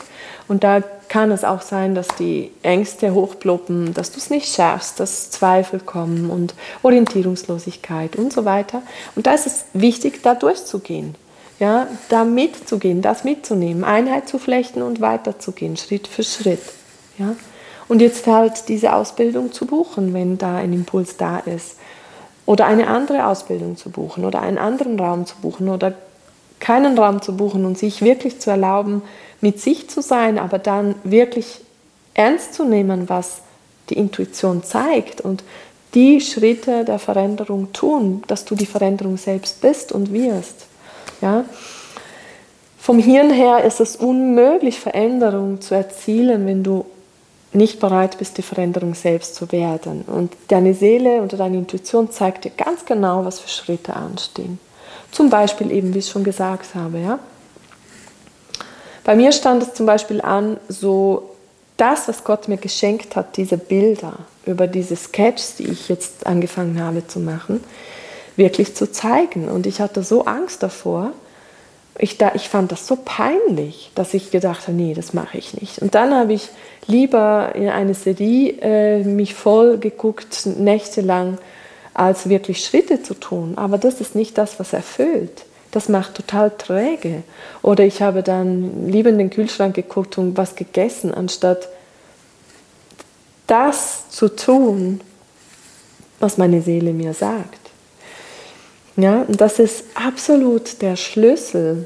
Und 0.47 0.63
da 0.63 0.81
kann 1.09 1.31
es 1.31 1.43
auch 1.43 1.61
sein, 1.61 1.95
dass 1.95 2.07
die 2.19 2.51
Ängste 2.61 3.13
hochploppen, 3.13 3.93
dass 3.93 4.11
du 4.11 4.17
es 4.17 4.29
nicht 4.29 4.53
schaffst, 4.53 4.99
dass 4.99 5.31
Zweifel 5.31 5.79
kommen 5.79 6.29
und 6.29 6.53
Orientierungslosigkeit 6.83 8.15
und 8.15 8.31
so 8.31 8.45
weiter. 8.45 8.83
Und 9.15 9.25
da 9.25 9.33
ist 9.33 9.47
es 9.47 9.65
wichtig, 9.73 10.21
da 10.21 10.35
durchzugehen. 10.35 11.15
Ja, 11.57 11.87
da 12.09 12.25
mitzugehen, 12.25 13.01
das 13.01 13.23
mitzunehmen, 13.23 13.85
Einheit 13.85 14.27
zu 14.27 14.39
flechten 14.39 14.81
und 14.81 14.99
weiterzugehen, 14.99 15.77
Schritt 15.77 16.07
für 16.07 16.23
Schritt. 16.23 16.59
Ja. 17.17 17.35
Und 17.87 18.01
jetzt 18.01 18.25
halt 18.27 18.67
diese 18.67 18.93
Ausbildung 18.93 19.51
zu 19.51 19.65
buchen, 19.65 20.13
wenn 20.13 20.37
da 20.37 20.57
ein 20.57 20.73
Impuls 20.73 21.17
da 21.17 21.39
ist. 21.39 21.77
Oder 22.45 22.65
eine 22.65 22.87
andere 22.87 23.27
Ausbildung 23.27 23.75
zu 23.77 23.89
buchen 23.89 24.23
oder 24.23 24.41
einen 24.41 24.57
anderen 24.57 24.99
Raum 24.99 25.25
zu 25.25 25.35
buchen 25.41 25.69
oder 25.69 25.93
keinen 26.59 26.97
Raum 26.97 27.21
zu 27.21 27.35
buchen 27.35 27.65
und 27.65 27.77
sich 27.77 28.01
wirklich 28.01 28.39
zu 28.39 28.51
erlauben, 28.51 29.01
mit 29.41 29.59
sich 29.59 29.89
zu 29.89 30.01
sein, 30.01 30.37
aber 30.37 30.59
dann 30.59 30.95
wirklich 31.03 31.61
ernst 32.13 32.53
zu 32.53 32.63
nehmen, 32.63 33.09
was 33.09 33.41
die 33.89 33.97
Intuition 33.97 34.63
zeigt 34.63 35.21
und 35.21 35.43
die 35.93 36.21
Schritte 36.21 36.83
der 36.85 36.99
Veränderung 36.99 37.71
tun, 37.73 38.23
dass 38.27 38.45
du 38.45 38.55
die 38.55 38.65
Veränderung 38.65 39.17
selbst 39.17 39.61
bist 39.61 39.91
und 39.91 40.11
wirst. 40.13 40.67
Ja? 41.21 41.45
Vom 42.77 42.99
Hirn 42.99 43.31
her 43.31 43.63
ist 43.63 43.79
es 43.79 43.95
unmöglich, 43.95 44.79
Veränderung 44.79 45.61
zu 45.61 45.73
erzielen, 45.73 46.45
wenn 46.45 46.63
du 46.63 46.85
nicht 47.55 47.79
bereit 47.79 48.17
bist, 48.17 48.37
die 48.37 48.41
Veränderung 48.41 48.93
selbst 48.93 49.35
zu 49.35 49.51
werden. 49.51 50.03
Und 50.03 50.33
deine 50.47 50.73
Seele 50.73 51.21
oder 51.21 51.37
deine 51.37 51.57
Intuition 51.57 52.11
zeigt 52.11 52.45
dir 52.45 52.51
ganz 52.51 52.85
genau, 52.85 53.25
was 53.25 53.39
für 53.39 53.49
Schritte 53.49 53.95
anstehen. 53.95 54.59
Zum 55.11 55.29
Beispiel 55.29 55.71
eben, 55.71 55.93
wie 55.93 55.99
ich 55.99 56.09
schon 56.09 56.23
gesagt 56.23 56.75
habe, 56.75 56.99
ja. 56.99 57.19
Bei 59.03 59.15
mir 59.15 59.31
stand 59.31 59.63
es 59.63 59.73
zum 59.73 59.85
Beispiel 59.85 60.19
an, 60.21 60.57
so 60.67 61.35
das, 61.77 62.07
was 62.07 62.23
Gott 62.23 62.47
mir 62.47 62.57
geschenkt 62.57 63.15
hat, 63.15 63.37
diese 63.37 63.57
Bilder 63.57 64.13
über 64.45 64.67
diese 64.67 64.95
Sketches, 64.95 65.55
die 65.55 65.67
ich 65.67 65.89
jetzt 65.89 66.25
angefangen 66.25 66.81
habe 66.81 67.05
zu 67.07 67.19
machen, 67.19 67.63
wirklich 68.35 68.75
zu 68.75 68.91
zeigen. 68.91 69.47
Und 69.49 69.65
ich 69.67 69.79
hatte 69.79 70.03
so 70.03 70.25
Angst 70.25 70.63
davor, 70.63 71.11
ich, 71.97 72.17
da, 72.17 72.33
ich 72.35 72.49
fand 72.49 72.71
das 72.71 72.87
so 72.87 72.97
peinlich, 73.03 73.91
dass 73.95 74.13
ich 74.13 74.31
gedacht 74.31 74.63
habe, 74.63 74.73
nee, 74.73 74.93
das 74.93 75.13
mache 75.13 75.37
ich 75.37 75.59
nicht. 75.59 75.79
Und 75.79 75.95
dann 75.95 76.13
habe 76.13 76.33
ich 76.33 76.49
lieber 76.87 77.53
in 77.55 77.69
eine 77.69 77.93
Serie 77.93 78.55
äh, 78.61 79.03
mich 79.03 79.33
voll 79.33 79.77
geguckt, 79.77 80.45
nächtelang, 80.45 81.37
als 81.93 82.27
wirklich 82.27 82.65
Schritte 82.65 83.01
zu 83.01 83.13
tun. 83.13 83.53
Aber 83.55 83.77
das 83.77 84.01
ist 84.01 84.15
nicht 84.15 84.37
das, 84.37 84.59
was 84.59 84.73
erfüllt. 84.73 85.45
Das 85.71 85.87
macht 85.87 86.15
total 86.15 86.51
träge. 86.51 87.23
Oder 87.61 87.85
ich 87.85 88.01
habe 88.01 88.23
dann 88.23 88.89
lieber 88.89 89.09
in 89.09 89.17
den 89.17 89.29
Kühlschrank 89.29 89.75
geguckt 89.75 90.17
und 90.17 90.37
was 90.37 90.55
gegessen, 90.55 91.13
anstatt 91.13 91.69
das 93.47 94.09
zu 94.09 94.27
tun, 94.35 94.99
was 96.19 96.37
meine 96.37 96.61
Seele 96.61 96.91
mir 96.91 97.13
sagt. 97.13 97.64
Ja, 98.97 99.25
das 99.27 99.59
ist 99.59 99.83
absolut 99.93 100.81
der 100.81 100.95
Schlüssel, 100.95 101.85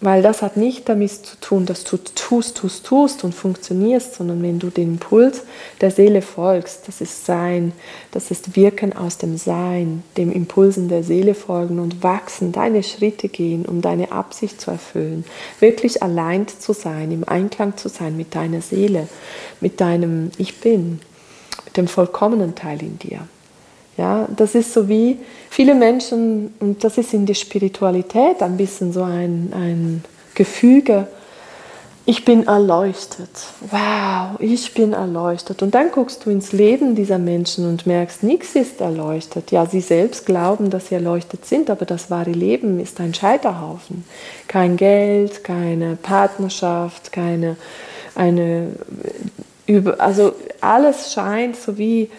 weil 0.00 0.22
das 0.22 0.42
hat 0.42 0.56
nicht 0.56 0.88
damit 0.88 1.10
zu 1.10 1.36
tun, 1.40 1.66
dass 1.66 1.84
du 1.84 1.96
tust, 1.96 2.56
tust, 2.56 2.84
tust 2.84 3.24
und 3.24 3.32
funktionierst, 3.32 4.14
sondern 4.14 4.42
wenn 4.42 4.58
du 4.58 4.70
den 4.70 4.94
Impuls 4.94 5.42
der 5.80 5.92
Seele 5.92 6.22
folgst, 6.22 6.86
das 6.86 7.00
ist 7.00 7.26
Sein, 7.26 7.72
das 8.10 8.30
ist 8.30 8.56
Wirken 8.56 8.92
aus 8.92 9.18
dem 9.18 9.36
Sein, 9.36 10.02
dem 10.16 10.32
Impulsen 10.32 10.88
der 10.88 11.04
Seele 11.04 11.34
folgen 11.34 11.78
und 11.78 12.02
wachsen, 12.02 12.50
deine 12.50 12.82
Schritte 12.82 13.28
gehen, 13.28 13.64
um 13.64 13.80
deine 13.80 14.10
Absicht 14.10 14.60
zu 14.60 14.70
erfüllen, 14.70 15.24
wirklich 15.60 16.02
allein 16.02 16.46
zu 16.48 16.72
sein, 16.72 17.12
im 17.12 17.28
Einklang 17.28 17.76
zu 17.76 17.88
sein 17.88 18.16
mit 18.16 18.34
deiner 18.34 18.62
Seele, 18.62 19.08
mit 19.60 19.80
deinem 19.80 20.30
Ich 20.38 20.60
Bin, 20.60 21.00
mit 21.64 21.76
dem 21.76 21.86
vollkommenen 21.88 22.54
Teil 22.54 22.82
in 22.82 22.98
dir. 22.98 23.28
Ja, 23.98 24.26
das 24.34 24.54
ist 24.54 24.72
so 24.72 24.88
wie 24.88 25.18
viele 25.50 25.74
Menschen, 25.74 26.54
und 26.60 26.84
das 26.84 26.96
ist 26.96 27.12
in 27.12 27.26
der 27.26 27.34
Spiritualität 27.34 28.42
ein 28.42 28.56
bisschen 28.56 28.92
so 28.92 29.02
ein, 29.02 29.52
ein 29.52 30.04
Gefüge, 30.34 31.08
ich 32.06 32.24
bin 32.24 32.46
erleuchtet. 32.46 33.28
Wow, 33.70 34.38
ich 34.38 34.72
bin 34.72 34.94
erleuchtet. 34.94 35.62
Und 35.62 35.74
dann 35.74 35.90
guckst 35.90 36.24
du 36.24 36.30
ins 36.30 36.52
Leben 36.52 36.94
dieser 36.94 37.18
Menschen 37.18 37.68
und 37.68 37.86
merkst, 37.86 38.22
nichts 38.22 38.54
ist 38.54 38.80
erleuchtet. 38.80 39.50
Ja, 39.50 39.66
sie 39.66 39.82
selbst 39.82 40.24
glauben, 40.24 40.70
dass 40.70 40.88
sie 40.88 40.94
erleuchtet 40.94 41.44
sind, 41.44 41.68
aber 41.68 41.84
das 41.84 42.10
wahre 42.10 42.30
Leben 42.30 42.80
ist 42.80 42.98
ein 43.00 43.12
Scheiterhaufen. 43.12 44.04
Kein 44.46 44.78
Geld, 44.78 45.44
keine 45.44 45.96
Partnerschaft, 45.96 47.12
keine 47.12 47.56
eine 48.14 48.72
also 49.98 50.34
alles 50.60 51.12
scheint 51.12 51.56
so 51.56 51.76
wie 51.76 52.10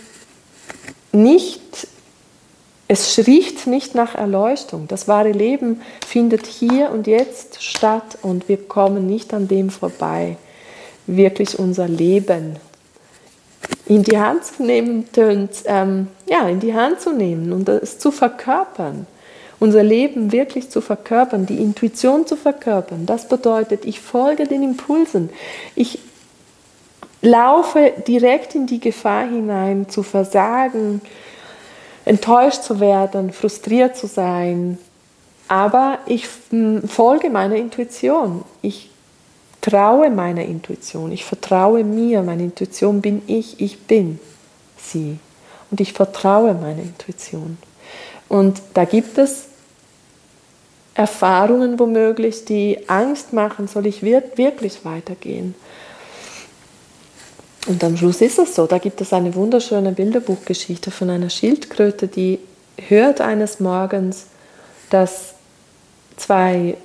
nicht, 1.11 1.87
es 2.87 3.25
riecht 3.27 3.67
nicht 3.67 3.95
nach 3.95 4.15
Erleuchtung. 4.15 4.87
Das 4.87 5.07
wahre 5.07 5.31
Leben 5.31 5.81
findet 6.05 6.47
hier 6.47 6.91
und 6.91 7.07
jetzt 7.07 7.63
statt 7.63 8.17
und 8.21 8.49
wir 8.49 8.57
kommen 8.57 9.07
nicht 9.07 9.33
an 9.33 9.47
dem 9.47 9.69
vorbei, 9.69 10.37
wirklich 11.07 11.57
unser 11.59 11.87
Leben 11.87 12.57
in 13.85 14.03
die 14.03 14.17
Hand 14.17 14.45
zu 14.45 14.63
nehmen, 14.63 15.05
und, 15.17 15.49
ähm, 15.65 16.07
ja, 16.27 16.47
in 16.47 16.59
die 16.59 16.73
Hand 16.73 17.01
zu 17.01 17.11
nehmen 17.11 17.51
und 17.51 17.67
es 17.67 17.99
zu 17.99 18.11
verkörpern. 18.11 19.07
Unser 19.59 19.83
Leben 19.83 20.31
wirklich 20.31 20.69
zu 20.69 20.79
verkörpern, 20.79 21.45
die 21.45 21.57
Intuition 21.57 22.25
zu 22.25 22.37
verkörpern. 22.37 23.05
Das 23.05 23.27
bedeutet, 23.27 23.83
ich 23.83 23.99
folge 23.99 24.45
den 24.47 24.63
Impulsen. 24.63 25.29
Ich 25.75 25.99
laufe 27.21 27.93
direkt 28.07 28.55
in 28.55 28.65
die 28.65 28.79
Gefahr 28.79 29.27
hinein, 29.27 29.89
zu 29.89 30.03
versagen, 30.03 31.01
enttäuscht 32.05 32.63
zu 32.63 32.79
werden, 32.79 33.31
frustriert 33.31 33.97
zu 33.97 34.07
sein. 34.07 34.77
Aber 35.47 35.99
ich 36.05 36.27
folge 36.87 37.29
meiner 37.29 37.55
Intuition. 37.55 38.43
Ich 38.61 38.89
traue 39.61 40.09
meiner 40.09 40.43
Intuition. 40.43 41.11
Ich 41.11 41.25
vertraue 41.25 41.83
mir. 41.83 42.21
Meine 42.21 42.43
Intuition 42.43 43.01
bin 43.01 43.21
ich. 43.27 43.59
Ich 43.59 43.79
bin 43.81 44.19
sie. 44.77 45.17
Und 45.71 45.81
ich 45.81 45.93
vertraue 45.93 46.53
meiner 46.53 46.81
Intuition. 46.81 47.57
Und 48.27 48.61
da 48.73 48.85
gibt 48.85 49.17
es 49.17 49.47
Erfahrungen 50.93 51.79
womöglich, 51.79 52.45
die 52.45 52.89
Angst 52.89 53.33
machen, 53.33 53.67
soll 53.67 53.85
ich 53.85 54.03
wirklich 54.03 54.83
weitergehen? 54.85 55.55
Und 57.69 57.83
am 57.83 57.95
Schluss 57.95 58.19
ist 58.21 58.39
es 58.39 58.55
so, 58.55 58.65
da 58.65 58.79
gibt 58.79 58.99
es 58.99 59.13
eine 59.13 59.35
wunderschöne 59.35 59.91
Bilderbuchgeschichte 59.91 60.89
von 60.89 61.11
einer 61.11 61.29
Schildkröte, 61.29 62.07
die 62.07 62.39
hört 62.87 63.21
eines 63.21 63.59
Morgens, 63.59 64.25
dass 64.89 65.35
zwei 66.17 66.75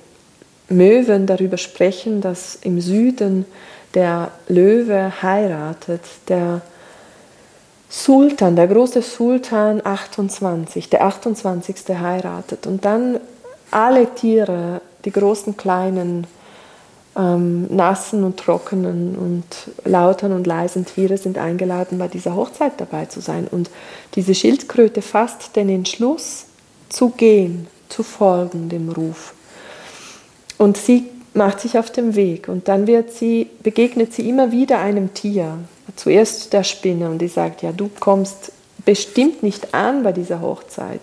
Möwen 0.69 1.25
darüber 1.25 1.57
sprechen, 1.57 2.21
dass 2.21 2.59
im 2.61 2.79
Süden 2.81 3.45
der 3.95 4.29
Löwe 4.47 5.23
heiratet, 5.23 6.01
der 6.27 6.61
Sultan, 7.89 8.55
der 8.55 8.67
große 8.67 9.01
Sultan 9.01 9.81
28, 9.83 10.91
der 10.91 11.03
28. 11.03 11.77
heiratet. 11.99 12.67
Und 12.67 12.85
dann 12.85 13.19
alle 13.71 14.13
Tiere, 14.13 14.81
die 15.03 15.11
großen, 15.11 15.57
kleinen, 15.57 16.27
ähm, 17.15 17.67
nassen 17.73 18.23
und 18.23 18.37
trockenen 18.37 19.15
und 19.15 19.45
lauten 19.89 20.31
und 20.31 20.45
leisen 20.45 20.85
Tiere 20.85 21.17
sind 21.17 21.37
eingeladen, 21.37 21.97
bei 21.97 22.07
dieser 22.07 22.35
Hochzeit 22.35 22.73
dabei 22.77 23.05
zu 23.05 23.21
sein. 23.21 23.47
Und 23.49 23.69
diese 24.15 24.35
Schildkröte 24.35 25.01
fasst 25.01 25.55
den 25.55 25.69
Entschluss, 25.69 26.45
zu 26.89 27.09
gehen, 27.09 27.67
zu 27.89 28.03
folgen 28.03 28.69
dem 28.69 28.89
Ruf. 28.89 29.33
Und 30.57 30.77
sie 30.77 31.05
macht 31.33 31.59
sich 31.59 31.77
auf 31.77 31.91
den 31.91 32.15
Weg 32.15 32.47
und 32.47 32.67
dann 32.67 32.87
wird 32.87 33.11
sie, 33.11 33.49
begegnet 33.63 34.13
sie 34.13 34.29
immer 34.29 34.51
wieder 34.51 34.79
einem 34.79 35.13
Tier. 35.13 35.57
Zuerst 35.95 36.53
der 36.53 36.63
Spinne 36.63 37.09
und 37.09 37.19
die 37.19 37.27
sagt, 37.27 37.61
ja, 37.61 37.71
du 37.71 37.89
kommst 37.99 38.51
bestimmt 38.85 39.43
nicht 39.43 39.73
an 39.73 40.03
bei 40.03 40.11
dieser 40.11 40.41
Hochzeit 40.41 41.01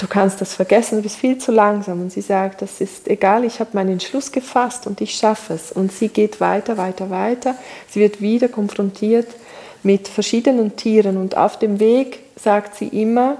du 0.00 0.06
kannst 0.06 0.40
das 0.40 0.54
vergessen, 0.54 0.96
du 0.96 1.02
bist 1.02 1.16
viel 1.16 1.38
zu 1.38 1.52
langsam. 1.52 2.00
Und 2.00 2.12
sie 2.12 2.22
sagt, 2.22 2.62
das 2.62 2.80
ist 2.80 3.06
egal, 3.06 3.44
ich 3.44 3.60
habe 3.60 3.70
meinen 3.74 3.92
Entschluss 3.92 4.32
gefasst 4.32 4.86
und 4.86 5.00
ich 5.00 5.14
schaffe 5.14 5.54
es. 5.54 5.70
Und 5.70 5.92
sie 5.92 6.08
geht 6.08 6.40
weiter, 6.40 6.78
weiter, 6.78 7.10
weiter. 7.10 7.54
Sie 7.88 8.00
wird 8.00 8.20
wieder 8.20 8.48
konfrontiert 8.48 9.28
mit 9.82 10.08
verschiedenen 10.08 10.76
Tieren 10.76 11.16
und 11.16 11.36
auf 11.36 11.58
dem 11.58 11.80
Weg 11.80 12.20
sagt 12.36 12.76
sie 12.76 12.88
immer, 12.88 13.38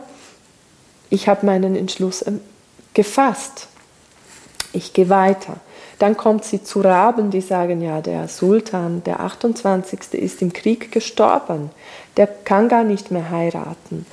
ich 1.09 1.29
habe 1.29 1.45
meinen 1.47 1.77
Entschluss 1.77 2.27
ähm, 2.27 2.41
gefasst. 2.95 3.69
Ich 4.73 4.93
gehe 4.93 5.09
weiter. 5.09 5.57
Dann 5.99 6.17
kommt 6.17 6.45
sie 6.45 6.63
zu 6.63 6.81
Raben, 6.81 7.31
die 7.31 7.41
sagen, 7.41 7.83
ja, 7.83 8.01
der 8.01 8.29
Sultan, 8.29 9.03
der 9.05 9.21
28. 9.21 10.15
ist 10.15 10.41
im 10.41 10.53
Krieg 10.53 10.93
gestorben. 10.93 11.71
Der 12.17 12.27
kann 12.27 12.69
gar 12.69 12.85
nicht 12.85 13.11
mehr 13.11 13.31
heiraten. 13.31 14.07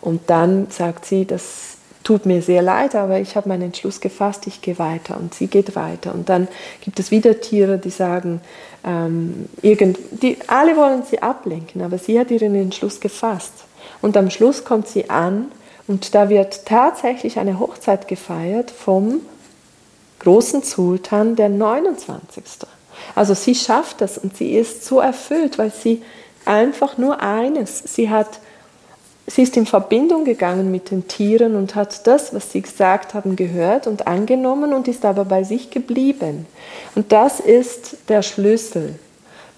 Und 0.00 0.28
dann 0.28 0.70
sagt 0.70 1.06
sie, 1.06 1.24
das 1.24 1.78
tut 2.02 2.26
mir 2.26 2.42
sehr 2.42 2.62
leid, 2.62 2.94
aber 2.94 3.20
ich 3.20 3.36
habe 3.36 3.48
meinen 3.48 3.62
Entschluss 3.62 4.00
gefasst, 4.00 4.46
ich 4.46 4.60
gehe 4.60 4.78
weiter 4.78 5.16
und 5.16 5.34
sie 5.34 5.46
geht 5.46 5.76
weiter. 5.76 6.14
Und 6.14 6.28
dann 6.28 6.48
gibt 6.80 6.98
es 6.98 7.10
wieder 7.10 7.40
Tiere, 7.40 7.78
die 7.78 7.90
sagen, 7.90 8.40
ähm, 8.84 9.48
irgend, 9.62 9.98
die, 10.10 10.38
alle 10.46 10.76
wollen 10.76 11.02
sie 11.04 11.22
ablenken, 11.22 11.82
aber 11.82 11.98
sie 11.98 12.18
hat 12.18 12.30
ihren 12.30 12.54
Entschluss 12.54 13.00
gefasst. 13.00 13.52
Und 14.00 14.16
am 14.16 14.30
Schluss 14.30 14.64
kommt 14.64 14.88
sie 14.88 15.10
an 15.10 15.52
und 15.86 16.14
da 16.14 16.28
wird 16.28 16.66
tatsächlich 16.66 17.38
eine 17.38 17.58
Hochzeit 17.58 18.08
gefeiert 18.08 18.70
vom 18.70 19.20
großen 20.20 20.62
Sultan, 20.62 21.36
der 21.36 21.48
29. 21.48 22.44
Also 23.14 23.34
sie 23.34 23.54
schafft 23.54 24.00
das 24.00 24.18
und 24.18 24.36
sie 24.36 24.52
ist 24.52 24.84
so 24.84 25.00
erfüllt, 25.00 25.58
weil 25.58 25.72
sie 25.72 26.02
einfach 26.44 26.98
nur 26.98 27.20
eines, 27.20 27.78
sie 27.78 28.10
hat 28.10 28.40
sie 29.34 29.42
ist 29.42 29.56
in 29.56 29.64
Verbindung 29.64 30.24
gegangen 30.24 30.70
mit 30.70 30.90
den 30.90 31.08
Tieren 31.08 31.56
und 31.56 31.74
hat 31.74 32.06
das, 32.06 32.34
was 32.34 32.52
sie 32.52 32.60
gesagt 32.60 33.14
haben, 33.14 33.34
gehört 33.34 33.86
und 33.86 34.06
angenommen 34.06 34.74
und 34.74 34.88
ist 34.88 35.06
aber 35.06 35.24
bei 35.24 35.42
sich 35.42 35.70
geblieben. 35.70 36.46
Und 36.94 37.12
das 37.12 37.40
ist 37.40 37.96
der 38.08 38.22
Schlüssel, 38.22 38.96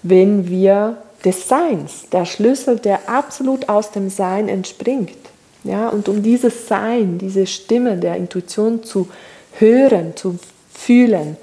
wenn 0.01 0.49
wir 0.49 0.97
des 1.25 1.49
Seins, 1.49 2.07
der 2.11 2.25
Schlüssel, 2.25 2.79
der 2.79 3.09
absolut 3.09 3.67
aus 3.67 3.91
dem 3.91 4.09
Sein 4.09 4.47
entspringt. 4.47 5.17
Ja, 5.63 5.89
und 5.89 6.07
um 6.07 6.21
dieses 6.21 6.67
Sein, 6.67 7.17
diese 7.17 7.47
Stimme 7.47 7.97
der 7.97 8.15
Intuition 8.15 8.83
zu 8.83 9.09
hören, 9.57 10.15
zu 10.15 10.37
fühlen, 10.71 11.37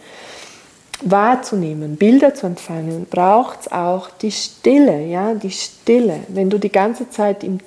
wahrzunehmen, 1.02 1.96
Bilder 1.96 2.32
zu 2.32 2.46
empfangen, 2.46 3.06
braucht 3.10 3.62
es 3.62 3.72
auch 3.72 4.10
die 4.10 4.30
Stille, 4.30 5.04
ja, 5.06 5.34
die 5.34 5.50
Stille. 5.50 6.20
Wenn 6.28 6.48
du 6.48 6.58
die 6.58 6.70
ganze 6.70 7.10
Zeit 7.10 7.42
im 7.42 7.58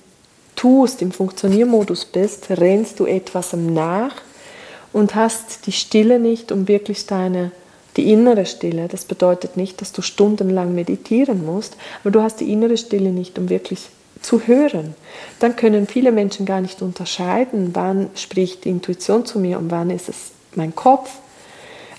tust, 0.55 1.01
im 1.01 1.11
Funktioniermodus 1.11 2.05
bist, 2.05 2.49
rennst 2.49 2.99
du 2.99 3.05
etwas 3.05 3.53
nach 3.53 4.15
und 4.93 5.15
hast 5.15 5.67
die 5.67 5.71
Stille 5.71 6.19
nicht, 6.19 6.51
um 6.51 6.67
wirklich 6.67 7.05
deine, 7.05 7.51
die 7.97 8.11
innere 8.11 8.45
Stille. 8.45 8.87
Das 8.87 9.05
bedeutet 9.05 9.57
nicht, 9.57 9.81
dass 9.81 9.91
du 9.91 10.01
stundenlang 10.01 10.73
meditieren 10.73 11.45
musst, 11.45 11.75
aber 12.03 12.11
du 12.11 12.21
hast 12.21 12.39
die 12.39 12.51
innere 12.51 12.77
Stille 12.77 13.11
nicht, 13.11 13.37
um 13.37 13.49
wirklich 13.49 13.89
zu 14.21 14.47
hören. 14.47 14.95
Dann 15.39 15.55
können 15.55 15.87
viele 15.87 16.11
Menschen 16.11 16.45
gar 16.45 16.61
nicht 16.61 16.81
unterscheiden, 16.81 17.71
wann 17.73 18.09
spricht 18.15 18.65
die 18.65 18.69
Intuition 18.69 19.25
zu 19.25 19.39
mir 19.39 19.59
und 19.59 19.71
wann 19.71 19.89
ist 19.89 20.09
es 20.09 20.31
mein 20.55 20.73
Kopf. 20.75 21.11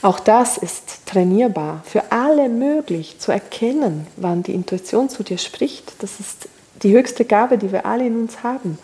Auch 0.03 0.21
das 0.21 0.59
ist 0.59 1.07
trainierbar, 1.07 1.83
für 1.85 2.12
alle 2.12 2.49
möglich 2.49 3.19
zu 3.19 3.33
erkennen, 3.33 4.07
wann 4.16 4.42
die 4.42 4.55
Intuition 4.55 5.09
zu 5.09 5.23
dir 5.23 5.38
spricht. 5.38 5.95
Das 6.01 6.21
ist 6.21 6.49
die 6.83 6.93
höchste 6.93 7.25
Gabe, 7.25 7.59
die 7.59 7.73
wir 7.73 7.87
alle 7.87 8.07
in 8.07 8.17
uns 8.17 8.43
haben. 8.43 8.79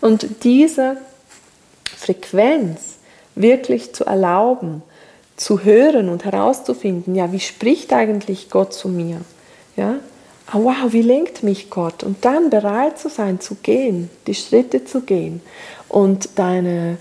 Und 0.00 0.44
diese 0.44 0.98
Frequenz 1.96 2.96
wirklich 3.34 3.94
zu 3.94 4.04
erlauben, 4.04 4.82
zu 5.36 5.64
hören 5.64 6.08
und 6.08 6.24
herauszufinden, 6.24 7.14
ja, 7.14 7.32
wie 7.32 7.40
spricht 7.40 7.92
eigentlich 7.92 8.50
Gott 8.50 8.72
zu 8.72 8.88
mir? 8.88 9.20
Ja? 9.76 9.96
Oh, 10.52 10.64
wow, 10.64 10.92
wie 10.92 11.02
lenkt 11.02 11.42
mich 11.42 11.70
Gott? 11.70 12.04
Und 12.04 12.24
dann 12.24 12.50
bereit 12.50 12.98
zu 12.98 13.08
sein, 13.08 13.40
zu 13.40 13.56
gehen, 13.56 14.10
die 14.26 14.34
Schritte 14.34 14.84
zu 14.84 15.00
gehen 15.00 15.40
und 15.88 16.38
deine 16.38 16.98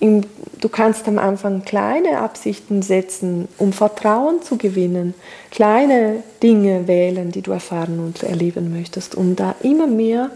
Du 0.00 0.68
kannst 0.68 1.08
am 1.08 1.18
Anfang 1.18 1.64
kleine 1.64 2.18
Absichten 2.18 2.82
setzen, 2.82 3.48
um 3.56 3.72
Vertrauen 3.72 4.42
zu 4.42 4.58
gewinnen, 4.58 5.14
kleine 5.50 6.22
Dinge 6.42 6.86
wählen, 6.86 7.32
die 7.32 7.40
du 7.40 7.52
erfahren 7.52 7.98
und 8.00 8.22
erleben 8.22 8.76
möchtest, 8.76 9.14
um 9.14 9.36
da 9.36 9.54
immer 9.62 9.86
mehr 9.86 10.30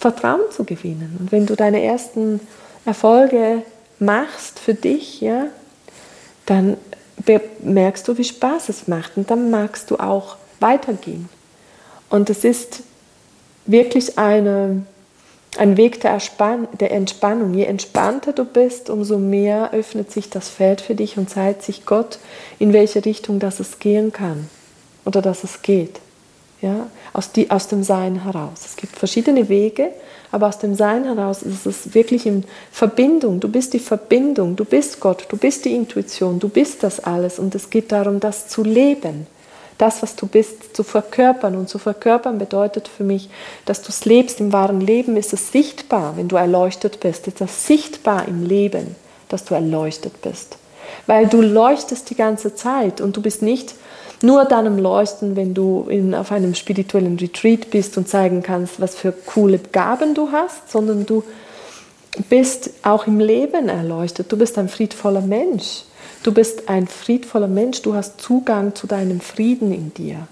Vertrauen 0.00 0.50
zu 0.50 0.64
gewinnen. 0.64 1.16
Und 1.20 1.32
wenn 1.32 1.46
du 1.46 1.54
deine 1.54 1.82
ersten 1.82 2.40
Erfolge 2.84 3.62
machst 4.00 4.58
für 4.58 4.74
dich, 4.74 5.20
ja, 5.20 5.46
dann 6.46 6.76
merkst 7.60 8.08
du, 8.08 8.16
wie 8.16 8.24
Spaß 8.24 8.68
es 8.68 8.88
macht 8.88 9.16
und 9.16 9.30
dann 9.30 9.50
magst 9.50 9.90
du 9.90 9.96
auch 9.96 10.36
weitergehen. 10.60 11.28
Und 12.10 12.30
es 12.30 12.44
ist 12.44 12.82
wirklich 13.66 14.18
eine 14.18 14.82
ein 15.58 15.76
Weg 15.76 16.00
der, 16.00 16.18
der, 16.80 16.90
Entspannung. 16.92 17.54
Je 17.54 17.64
entspannter 17.64 18.32
du 18.32 18.44
bist, 18.44 18.90
umso 18.90 19.18
mehr 19.18 19.72
öffnet 19.72 20.10
sich 20.10 20.30
das 20.30 20.48
Feld 20.48 20.80
für 20.80 20.94
dich 20.94 21.18
und 21.18 21.28
zeigt 21.28 21.62
sich 21.62 21.84
Gott, 21.84 22.18
in 22.58 22.72
welche 22.72 23.04
Richtung 23.04 23.38
das 23.38 23.60
es 23.60 23.78
gehen 23.78 24.12
kann 24.12 24.48
oder 25.04 25.20
dass 25.20 25.44
es 25.44 25.62
geht. 25.62 26.00
Ja? 26.60 26.88
Aus, 27.12 27.32
die, 27.32 27.50
aus 27.50 27.68
dem 27.68 27.82
Sein 27.82 28.24
heraus. 28.24 28.64
Es 28.64 28.76
gibt 28.76 28.96
verschiedene 28.96 29.48
Wege, 29.48 29.90
aber 30.30 30.48
aus 30.48 30.58
dem 30.58 30.74
Sein 30.74 31.04
heraus 31.04 31.42
ist 31.42 31.66
es 31.66 31.94
wirklich 31.94 32.26
in 32.26 32.44
Verbindung. 32.70 33.40
Du 33.40 33.48
bist 33.48 33.72
die 33.72 33.78
Verbindung, 33.78 34.56
du 34.56 34.64
bist 34.64 35.00
Gott, 35.00 35.26
du 35.28 35.36
bist 35.36 35.64
die 35.64 35.74
Intuition, 35.74 36.38
du 36.38 36.48
bist 36.48 36.82
das 36.82 37.00
alles 37.00 37.38
und 37.38 37.54
es 37.54 37.70
geht 37.70 37.92
darum, 37.92 38.20
das 38.20 38.48
zu 38.48 38.62
leben. 38.62 39.26
Das, 39.78 40.02
was 40.02 40.16
du 40.16 40.26
bist, 40.26 40.76
zu 40.76 40.82
verkörpern. 40.82 41.56
Und 41.56 41.68
zu 41.68 41.78
verkörpern 41.78 42.38
bedeutet 42.38 42.88
für 42.88 43.04
mich, 43.04 43.30
dass 43.64 43.82
du 43.82 43.88
es 43.88 44.04
lebst. 44.04 44.40
Im 44.40 44.52
wahren 44.52 44.80
Leben 44.80 45.16
ist 45.16 45.32
es 45.32 45.52
sichtbar, 45.52 46.16
wenn 46.16 46.28
du 46.28 46.36
erleuchtet 46.36 47.00
bist. 47.00 47.26
Ist 47.28 47.40
es 47.40 47.66
sichtbar 47.66 48.26
im 48.28 48.44
Leben, 48.44 48.96
dass 49.28 49.44
du 49.44 49.54
erleuchtet 49.54 50.20
bist. 50.20 50.58
Weil 51.06 51.26
du 51.26 51.40
leuchtest 51.40 52.10
die 52.10 52.16
ganze 52.16 52.54
Zeit 52.54 53.00
und 53.00 53.16
du 53.16 53.22
bist 53.22 53.42
nicht 53.42 53.74
nur 54.20 54.44
dann 54.44 54.66
im 54.66 54.78
Leuchten, 54.78 55.36
wenn 55.36 55.54
du 55.54 55.86
in, 55.88 56.14
auf 56.14 56.32
einem 56.32 56.54
spirituellen 56.54 57.18
Retreat 57.18 57.70
bist 57.70 57.96
und 57.96 58.08
zeigen 58.08 58.42
kannst, 58.42 58.80
was 58.80 58.96
für 58.96 59.12
coole 59.12 59.58
Gaben 59.58 60.14
du 60.14 60.32
hast, 60.32 60.70
sondern 60.70 61.06
du 61.06 61.22
bist 62.28 62.70
auch 62.82 63.06
im 63.06 63.20
Leben 63.20 63.68
erleuchtet. 63.68 64.32
Du 64.32 64.36
bist 64.36 64.58
ein 64.58 64.68
friedvoller 64.68 65.20
Mensch. 65.20 65.84
Du 66.22 66.32
bist 66.32 66.68
ein 66.68 66.86
friedvoller 66.86 67.48
Mensch, 67.48 67.82
du 67.82 67.94
hast 67.94 68.20
Zugang 68.20 68.74
zu 68.74 68.86
deinem 68.86 69.20
Frieden 69.20 69.72
in 69.72 69.94
dir. 69.94 70.26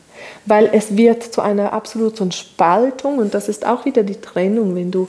Weil 0.45 0.71
es 0.73 0.97
wird 0.97 1.23
zu 1.23 1.41
einer 1.41 1.73
absoluten 1.73 2.33
Spaltung 2.33 3.19
und 3.19 3.35
das 3.35 3.49
ist 3.49 3.67
auch 3.67 3.85
wieder 3.85 4.03
die 4.03 4.21
Trennung, 4.21 4.75
wenn 4.75 4.91
du 4.91 5.09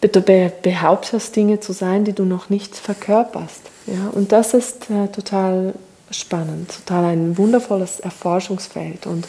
behauptest, 0.00 1.36
Dinge 1.36 1.60
zu 1.60 1.72
sein, 1.72 2.04
die 2.04 2.12
du 2.12 2.24
noch 2.24 2.50
nicht 2.50 2.74
verkörperst. 2.74 3.60
Ja? 3.86 4.10
Und 4.12 4.32
das 4.32 4.54
ist 4.54 4.90
äh, 4.90 5.08
total 5.08 5.74
spannend, 6.10 6.70
total 6.84 7.04
ein 7.04 7.38
wundervolles 7.38 8.00
Erforschungsfeld. 8.00 9.06
Und 9.06 9.28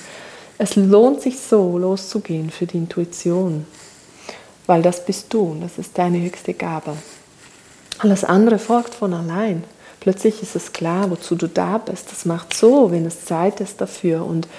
es 0.57 0.75
lohnt 0.75 1.21
sich 1.21 1.39
so, 1.39 1.77
loszugehen 1.77 2.49
für 2.49 2.65
die 2.65 2.77
Intuition, 2.77 3.65
weil 4.65 4.81
das 4.81 5.05
bist 5.05 5.33
du, 5.33 5.55
das 5.61 5.77
ist 5.77 5.97
deine 5.97 6.21
höchste 6.21 6.53
Gabe. 6.53 6.95
Alles 7.99 8.23
andere 8.23 8.59
folgt 8.59 8.95
von 8.95 9.13
allein. 9.13 9.63
Plötzlich 10.03 10.43
ist 10.43 10.53
es 10.57 10.73
klar, 10.73 11.09
wozu 11.09 11.35
du 11.35 11.47
da 11.47 11.77
bist. 11.77 12.11
Das 12.11 12.25
macht 12.25 12.53
so, 12.53 12.91
wenn 12.91 13.05
es 13.05 13.23
Zeit 13.23 13.61
ist 13.61 13.79
dafür. 13.79 14.25
Und 14.25 14.49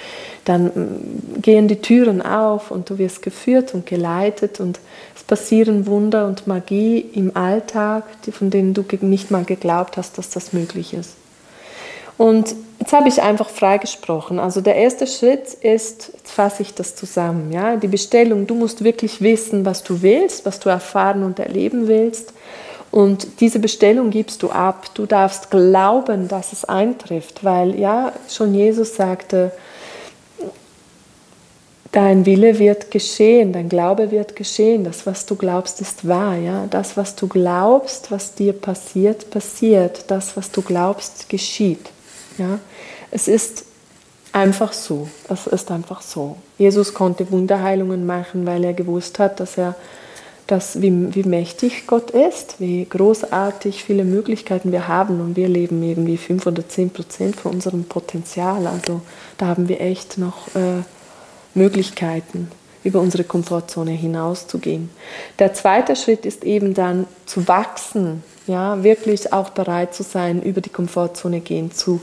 dann 0.46 0.68
mm, 0.68 1.42
gehen 1.42 1.68
die 1.68 1.82
Türen 1.82 2.22
auf 2.22 2.70
und 2.70 2.88
du 2.88 2.96
wirst 2.96 3.20
geführt 3.20 3.74
und 3.74 3.84
geleitet 3.84 4.58
und 4.58 4.80
es 5.14 5.22
passieren 5.22 5.86
Wunder 5.86 6.28
und 6.28 6.46
Magie 6.46 6.98
im 6.98 7.36
Alltag, 7.36 8.04
von 8.32 8.48
denen 8.48 8.72
du 8.72 8.86
nicht 9.02 9.30
mal 9.30 9.44
geglaubt 9.44 9.98
hast, 9.98 10.16
dass 10.16 10.30
das 10.30 10.54
möglich 10.54 10.94
ist. 10.94 11.10
Und 12.16 12.54
jetzt 12.80 12.94
habe 12.94 13.10
ich 13.10 13.20
einfach 13.20 13.50
freigesprochen. 13.50 14.38
Also 14.38 14.62
der 14.62 14.76
erste 14.76 15.06
Schritt 15.06 15.52
ist, 15.52 16.10
jetzt 16.14 16.30
fasse 16.30 16.62
ich 16.62 16.72
das 16.72 16.96
zusammen, 16.96 17.52
ja, 17.52 17.76
die 17.76 17.88
Bestellung. 17.88 18.46
Du 18.46 18.54
musst 18.54 18.82
wirklich 18.82 19.20
wissen, 19.20 19.66
was 19.66 19.84
du 19.84 20.00
willst, 20.00 20.46
was 20.46 20.58
du 20.58 20.70
erfahren 20.70 21.22
und 21.22 21.38
erleben 21.38 21.86
willst. 21.86 22.32
Und 22.94 23.40
diese 23.40 23.58
Bestellung 23.58 24.10
gibst 24.10 24.44
du 24.44 24.50
ab. 24.50 24.86
Du 24.94 25.04
darfst 25.04 25.50
glauben, 25.50 26.28
dass 26.28 26.52
es 26.52 26.64
eintrifft, 26.64 27.42
weil 27.42 27.76
ja, 27.76 28.12
schon 28.28 28.54
Jesus 28.54 28.94
sagte, 28.94 29.50
dein 31.90 32.24
Wille 32.24 32.60
wird 32.60 32.92
geschehen, 32.92 33.52
dein 33.52 33.68
Glaube 33.68 34.12
wird 34.12 34.36
geschehen. 34.36 34.84
Das, 34.84 35.06
was 35.06 35.26
du 35.26 35.34
glaubst, 35.34 35.80
ist 35.80 36.06
wahr. 36.06 36.36
Ja? 36.36 36.68
Das, 36.70 36.96
was 36.96 37.16
du 37.16 37.26
glaubst, 37.26 38.12
was 38.12 38.36
dir 38.36 38.52
passiert, 38.52 39.28
passiert. 39.28 40.04
Das, 40.06 40.36
was 40.36 40.52
du 40.52 40.62
glaubst, 40.62 41.28
geschieht. 41.28 41.90
Ja? 42.38 42.60
Es 43.10 43.26
ist 43.26 43.64
einfach 44.30 44.72
so. 44.72 45.08
Es 45.28 45.48
ist 45.48 45.68
einfach 45.72 46.00
so. 46.00 46.36
Jesus 46.58 46.94
konnte 46.94 47.28
Wunderheilungen 47.32 48.06
machen, 48.06 48.46
weil 48.46 48.62
er 48.62 48.72
gewusst 48.72 49.18
hat, 49.18 49.40
dass 49.40 49.58
er 49.58 49.74
dass, 50.46 50.82
wie, 50.82 51.14
wie 51.14 51.22
mächtig 51.22 51.86
Gott 51.86 52.10
ist, 52.10 52.56
wie 52.58 52.84
großartig 52.84 53.82
viele 53.82 54.04
Möglichkeiten 54.04 54.72
wir 54.72 54.88
haben 54.88 55.20
und 55.20 55.36
wir 55.36 55.48
leben 55.48 55.82
irgendwie 55.82 56.18
5 56.18 56.46
oder 56.46 56.68
10 56.68 56.90
Prozent 56.90 57.36
von 57.36 57.52
unserem 57.52 57.84
Potenzial. 57.84 58.66
Also 58.66 59.00
da 59.38 59.46
haben 59.46 59.68
wir 59.68 59.80
echt 59.80 60.18
noch 60.18 60.48
äh, 60.54 60.82
Möglichkeiten, 61.54 62.50
über 62.82 63.00
unsere 63.00 63.24
Komfortzone 63.24 63.92
hinauszugehen. 63.92 64.90
Der 65.38 65.54
zweite 65.54 65.96
Schritt 65.96 66.26
ist 66.26 66.44
eben 66.44 66.74
dann 66.74 67.06
zu 67.24 67.48
wachsen, 67.48 68.22
ja, 68.46 68.82
wirklich 68.84 69.32
auch 69.32 69.50
bereit 69.50 69.94
zu 69.94 70.02
sein, 70.02 70.42
über 70.42 70.60
die 70.60 70.68
Komfortzone 70.68 71.40
gehen, 71.40 71.72
zu 71.72 72.00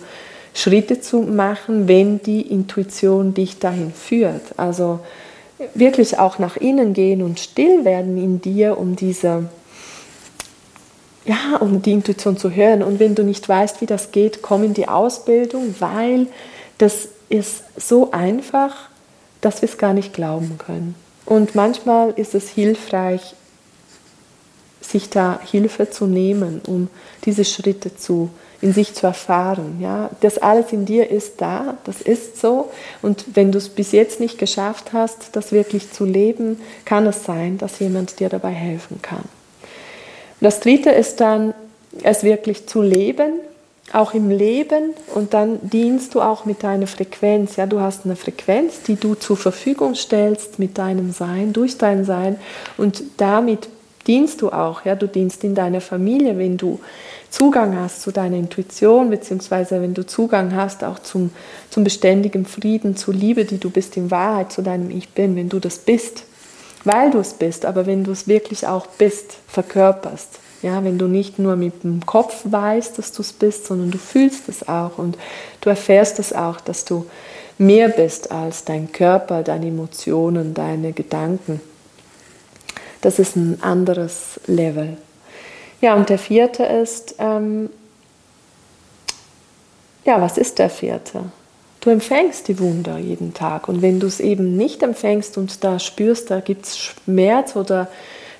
Schritte 0.56 0.99
zu 0.99 1.19
machen, 1.21 1.88
wenn 1.88 2.21
die 2.23 2.41
Intuition 2.41 3.36
dich 3.36 3.60
dahin 3.60 3.93
führt. 3.93 4.58
Also 4.58 4.99
wirklich 5.74 6.17
auch 6.17 6.39
nach 6.39 6.58
innen 6.58 6.93
gehen 6.93 7.21
und 7.21 7.39
still 7.39 7.86
werden 7.86 8.17
in 8.17 8.41
dir, 8.41 8.78
um 8.78 8.95
diese, 8.95 9.50
ja, 11.26 11.58
um 11.60 11.82
die 11.82 11.91
Intuition 11.91 12.38
zu 12.38 12.52
hören. 12.52 12.84
Und 12.84 13.00
wenn 13.00 13.15
du 13.15 13.24
nicht 13.24 13.47
weißt, 13.47 13.82
wie 13.82 13.86
das 13.86 14.12
geht, 14.12 14.41
komm 14.41 14.63
in 14.63 14.74
die 14.74 14.88
Ausbildung, 14.88 15.76
weil 15.80 16.28
das 16.78 17.10
ist 17.30 17.63
so 17.78 18.12
einfach, 18.12 18.89
dass 19.39 19.62
wir 19.62 19.69
es 19.69 19.78
gar 19.78 19.93
nicht 19.93 20.13
glauben 20.13 20.58
können. 20.58 20.95
Und 21.26 21.56
manchmal 21.56 22.12
ist 22.12 22.36
es 22.36 22.50
hilfreich, 22.50 23.36
sich 24.82 25.10
da 25.10 25.39
Hilfe 25.43 25.89
zu 25.89 26.06
nehmen, 26.06 26.62
um 26.65 26.89
diese 27.26 27.45
Schritte 27.45 27.95
zu 27.95 28.30
in 28.62 28.74
sich 28.74 28.93
zu 28.93 29.08
erfahren. 29.08 29.78
Ja? 29.82 30.10
Das 30.21 30.38
alles 30.38 30.71
in 30.71 30.86
dir 30.86 31.10
ist 31.10 31.41
da, 31.41 31.78
das 31.86 32.02
ist 32.02 32.39
so. 32.39 32.69
Und 33.02 33.26
wenn 33.36 33.52
du 33.52 33.58
es 33.58 33.69
bis 33.69 33.91
jetzt 33.91 34.19
nicht 34.19 34.38
geschafft 34.38 34.93
hast, 34.93 35.36
das 35.36 35.52
wirklich 35.52 35.91
zu 35.91 36.06
leben, 36.06 36.60
kann 36.86 37.06
es 37.08 37.24
sein, 37.24 37.58
dass 37.58 37.80
jemand 37.80 38.19
dir 38.19 38.30
dabei 38.30 38.52
helfen 38.52 39.02
kann. 39.02 39.24
Das 40.39 40.60
Dritte 40.60 40.89
ist 40.89 41.19
dann, 41.21 41.54
es 42.04 42.24
wirklich 42.24 42.67
zu 42.67 42.82
leben, 42.82 43.34
auch 43.93 44.13
im 44.13 44.30
Leben 44.30 44.93
und 45.13 45.34
dann 45.34 45.60
dienst 45.62 46.15
du 46.15 46.21
auch 46.21 46.45
mit 46.45 46.63
deiner 46.63 46.88
Frequenz. 46.88 47.58
Ja, 47.58 47.65
du 47.65 47.80
hast 47.80 48.06
eine 48.06 48.15
Frequenz, 48.15 48.84
die 48.84 48.95
du 48.95 49.15
zur 49.15 49.38
Verfügung 49.38 49.95
stellst 49.95 50.60
mit 50.60 50.78
deinem 50.78 51.12
Sein, 51.12 51.52
durch 51.52 51.78
dein 51.78 52.06
Sein 52.06 52.38
und 52.78 53.04
damit 53.17 53.67
dienst 54.08 54.41
du 54.41 54.50
auch. 54.50 54.86
Ja, 54.86 54.95
du 54.95 55.08
dienst 55.08 55.43
in 55.43 55.56
deiner 55.56 55.82
Familie, 55.82 56.38
wenn 56.38 56.58
du 56.58 56.80
Zugang 57.32 57.78
hast 57.78 58.02
zu 58.02 58.12
deiner 58.12 58.36
Intuition, 58.36 59.10
beziehungsweise 59.10 59.82
wenn 59.82 59.94
du 59.94 60.06
Zugang 60.06 60.54
hast 60.54 60.84
auch 60.84 61.00
zum, 61.00 61.32
zum 61.70 61.86
beständigen 61.86 62.46
Frieden, 62.46 62.98
zur 62.98 63.13
Liebe, 63.13 63.46
die 63.46 63.58
du 63.58 63.70
bist 63.70 63.96
in 63.96 64.12
Wahrheit, 64.12 64.52
zu 64.52 64.62
deinem 64.62 64.91
Ich 64.91 65.10
Bin, 65.10 65.38
wenn 65.38 65.48
du 65.48 65.60
das 65.60 65.80
bist, 65.80 66.26
weil 66.84 67.10
du 67.10 67.20
es 67.20 67.34
bist, 67.34 67.65
aber 67.65 67.86
wenn 67.86 68.04
du 68.04 68.12
es 68.12 68.28
wirklich 68.28 68.67
auch 68.67 68.86
bist, 68.86 69.38
verkörperst. 69.48 70.39
Ja, 70.62 70.84
wenn 70.84 71.00
du 71.00 71.08
nicht 71.08 71.39
nur 71.39 71.56
mit 71.56 71.84
dem 71.84 72.06
Kopf 72.06 72.41
weißt, 72.44 72.98
dass 72.98 73.13
du 73.13 73.22
es 73.22 73.34
bist, 73.34 73.65
sondern 73.65 73.89
du 73.91 73.98
fühlst 73.98 74.48
es 74.48 74.67
auch 74.67 74.98
und 74.98 75.17
du 75.62 75.70
erfährst 75.70 76.20
es 76.20 76.34
auch, 76.34 76.60
dass 76.60 76.86
du 76.86 77.08
mehr 77.58 77.88
bist 77.88 78.32
als 78.32 78.65
dein 78.65 78.91
Körper, 78.91 79.41
deine 79.41 79.67
Emotionen, 79.67 80.54
deine 80.54 80.91
Gedanken. 80.91 81.62
Das 83.00 83.20
ist 83.20 83.36
ein 83.36 83.63
anderes 83.63 84.39
Level. 84.46 84.98
Ja, 85.82 85.96
und 85.96 86.10
der 86.10 86.20
vierte 86.20 86.63
ist, 86.63 87.15
ähm, 87.17 87.70
ja, 90.06 90.22
was 90.22 90.38
ist 90.38 90.60
der 90.60 90.70
vierte? 90.70 91.24
Du 91.82 91.89
empfängst 91.89 92.48
die 92.48 92.60
Wunder 92.60 93.00
jeden 93.00 93.34
Tag. 93.34 93.67
Und 93.67 93.82
wenn 93.82 94.00
du 94.00 94.06
es 94.06 94.20
eben 94.20 94.56
nicht 94.56 94.84
empfängst 94.84 95.38
und 95.38 95.63
da 95.63 95.80
spürst, 95.80 96.30
da 96.30 96.39
gibt 96.39 96.65
es 96.65 96.78
Schmerz 96.78 97.56
oder 97.56 97.88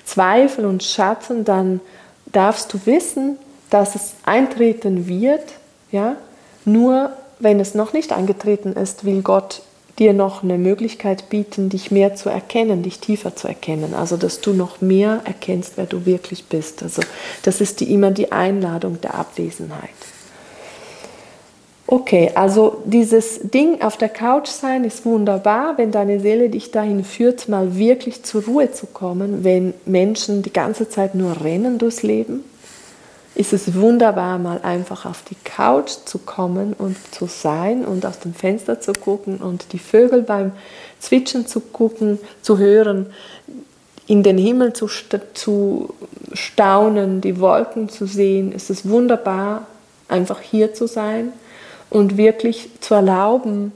Zweifel 0.04 0.64
und 0.64 0.84
Schatten, 0.84 1.44
dann 1.44 1.80
darfst 2.26 2.72
du 2.72 2.80
wissen, 2.84 3.36
dass 3.70 3.96
es 3.96 4.14
eintreten 4.24 5.08
wird. 5.08 5.42
Ja? 5.90 6.16
Nur 6.64 7.10
wenn 7.40 7.58
es 7.58 7.74
noch 7.74 7.92
nicht 7.92 8.12
eingetreten 8.12 8.74
ist, 8.74 9.04
will 9.04 9.22
Gott 9.22 9.62
dir 9.98 10.12
noch 10.12 10.42
eine 10.42 10.58
Möglichkeit 10.58 11.28
bieten, 11.28 11.68
dich 11.68 11.90
mehr 11.90 12.14
zu 12.14 12.28
erkennen, 12.28 12.82
dich 12.82 12.98
tiefer 12.98 13.36
zu 13.36 13.48
erkennen. 13.48 13.94
Also, 13.94 14.16
dass 14.16 14.40
du 14.40 14.52
noch 14.52 14.80
mehr 14.80 15.20
erkennst, 15.24 15.74
wer 15.76 15.86
du 15.86 16.06
wirklich 16.06 16.44
bist. 16.46 16.82
Also, 16.82 17.02
das 17.42 17.60
ist 17.60 17.80
die, 17.80 17.92
immer 17.92 18.10
die 18.10 18.32
Einladung 18.32 19.00
der 19.00 19.14
Abwesenheit. 19.14 19.90
Okay, 21.86 22.30
also 22.34 22.82
dieses 22.86 23.40
Ding 23.50 23.82
auf 23.82 23.98
der 23.98 24.08
Couch 24.08 24.48
sein 24.48 24.84
ist 24.84 25.04
wunderbar, 25.04 25.76
wenn 25.76 25.90
deine 25.90 26.20
Seele 26.20 26.48
dich 26.48 26.70
dahin 26.70 27.04
führt, 27.04 27.50
mal 27.50 27.76
wirklich 27.76 28.22
zur 28.22 28.44
Ruhe 28.44 28.72
zu 28.72 28.86
kommen, 28.86 29.44
wenn 29.44 29.74
Menschen 29.84 30.42
die 30.42 30.54
ganze 30.54 30.88
Zeit 30.88 31.14
nur 31.14 31.44
rennen 31.44 31.76
durchs 31.76 32.02
Leben 32.02 32.44
ist 33.42 33.52
es 33.52 33.74
wunderbar, 33.74 34.38
mal 34.38 34.60
einfach 34.62 35.04
auf 35.04 35.22
die 35.28 35.36
Couch 35.42 35.90
zu 36.04 36.18
kommen 36.18 36.74
und 36.74 36.96
zu 37.12 37.26
sein 37.26 37.84
und 37.84 38.06
aus 38.06 38.20
dem 38.20 38.34
Fenster 38.34 38.80
zu 38.80 38.92
gucken 38.92 39.38
und 39.38 39.72
die 39.72 39.78
Vögel 39.78 40.22
beim 40.22 40.52
Zwitschern 41.00 41.46
zu 41.46 41.60
gucken, 41.60 42.18
zu 42.42 42.58
hören, 42.58 43.06
in 44.06 44.22
den 44.22 44.38
Himmel 44.38 44.72
zu, 44.72 44.88
zu 45.34 45.94
staunen, 46.32 47.20
die 47.20 47.40
Wolken 47.40 47.88
zu 47.88 48.06
sehen. 48.06 48.52
Es 48.54 48.70
ist 48.70 48.88
wunderbar, 48.88 49.66
einfach 50.08 50.40
hier 50.40 50.74
zu 50.74 50.86
sein 50.86 51.32
und 51.90 52.16
wirklich 52.16 52.68
zu 52.80 52.94
erlauben, 52.94 53.72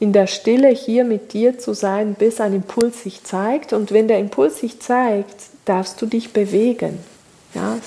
in 0.00 0.12
der 0.12 0.26
Stille 0.26 0.68
hier 0.68 1.04
mit 1.04 1.32
dir 1.32 1.58
zu 1.58 1.74
sein, 1.74 2.14
bis 2.14 2.40
ein 2.40 2.54
Impuls 2.54 3.02
sich 3.02 3.22
zeigt. 3.24 3.72
Und 3.72 3.92
wenn 3.92 4.08
der 4.08 4.18
Impuls 4.18 4.58
sich 4.58 4.80
zeigt, 4.80 5.36
darfst 5.64 6.00
du 6.02 6.06
dich 6.06 6.32
bewegen. 6.32 6.98
Ja, 7.54 7.78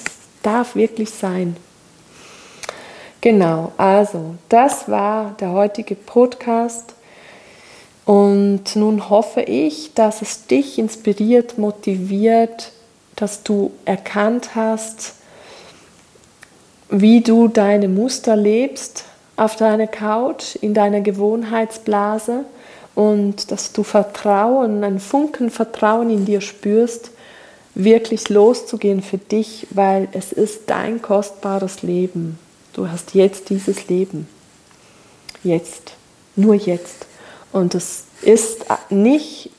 darf 0.45 0.75
wirklich 0.75 1.09
sein. 1.09 1.55
Genau, 3.21 3.71
also 3.77 4.35
das 4.49 4.87
war 4.87 5.35
der 5.39 5.51
heutige 5.51 5.95
Podcast. 5.95 6.93
Und 8.05 8.75
nun 8.75 9.09
hoffe 9.09 9.41
ich, 9.41 9.95
dass 9.95 10.21
es 10.21 10.45
dich 10.45 10.77
inspiriert, 10.77 11.57
motiviert, 11.57 12.71
dass 13.15 13.41
du 13.41 13.71
erkannt 13.85 14.51
hast, 14.53 15.15
wie 16.89 17.21
du 17.21 17.47
deine 17.47 17.87
Muster 17.87 18.35
lebst 18.35 19.05
auf 19.37 19.55
deiner 19.55 19.87
Couch, 19.87 20.55
in 20.61 20.75
deiner 20.75 21.01
Gewohnheitsblase 21.01 22.45
und 22.93 23.49
dass 23.51 23.73
du 23.73 23.81
Vertrauen, 23.81 24.83
ein 24.83 24.99
Funken 24.99 25.49
Vertrauen 25.49 26.11
in 26.11 26.25
dir 26.25 26.41
spürst, 26.41 27.09
wirklich 27.75 28.29
loszugehen 28.29 29.01
für 29.01 29.17
dich, 29.17 29.67
weil 29.69 30.07
es 30.13 30.31
ist 30.31 30.61
dein 30.67 31.01
kostbares 31.01 31.83
Leben. 31.83 32.39
Du 32.73 32.89
hast 32.89 33.13
jetzt 33.13 33.49
dieses 33.49 33.87
Leben. 33.87 34.27
Jetzt. 35.43 35.93
Nur 36.35 36.55
jetzt. 36.55 37.05
Und 37.51 37.75
es 37.75 38.05
ist 38.21 38.65
nicht, 38.89 39.49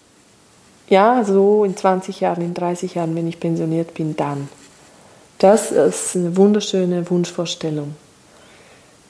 ja, 0.89 1.25
so 1.25 1.65
in 1.65 1.77
20 1.77 2.21
Jahren, 2.21 2.43
in 2.43 2.55
30 2.55 2.95
Jahren, 2.95 3.15
wenn 3.15 3.29
ich 3.29 3.39
pensioniert 3.39 3.95
bin, 3.95 4.17
dann. 4.17 4.49
Das 5.39 5.71
ist 5.71 6.17
eine 6.17 6.37
wunderschöne 6.37 7.09
Wunschvorstellung, 7.11 7.95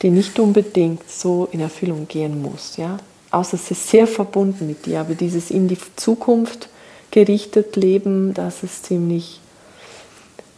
die 0.02 0.10
nicht 0.10 0.38
unbedingt 0.38 1.08
so 1.08 1.48
in 1.52 1.60
Erfüllung 1.60 2.08
gehen 2.08 2.42
muss. 2.42 2.76
Ja? 2.76 2.98
Außer 3.30 3.54
es 3.54 3.70
ist 3.70 3.88
sehr 3.88 4.06
verbunden 4.06 4.66
mit 4.66 4.86
dir, 4.86 5.00
aber 5.00 5.14
dieses 5.14 5.50
in 5.50 5.68
die 5.68 5.78
Zukunft 5.94 6.68
gerichtet 7.16 7.76
Leben, 7.76 8.34
das 8.34 8.62
ist 8.62 8.84
ziemlich 8.84 9.40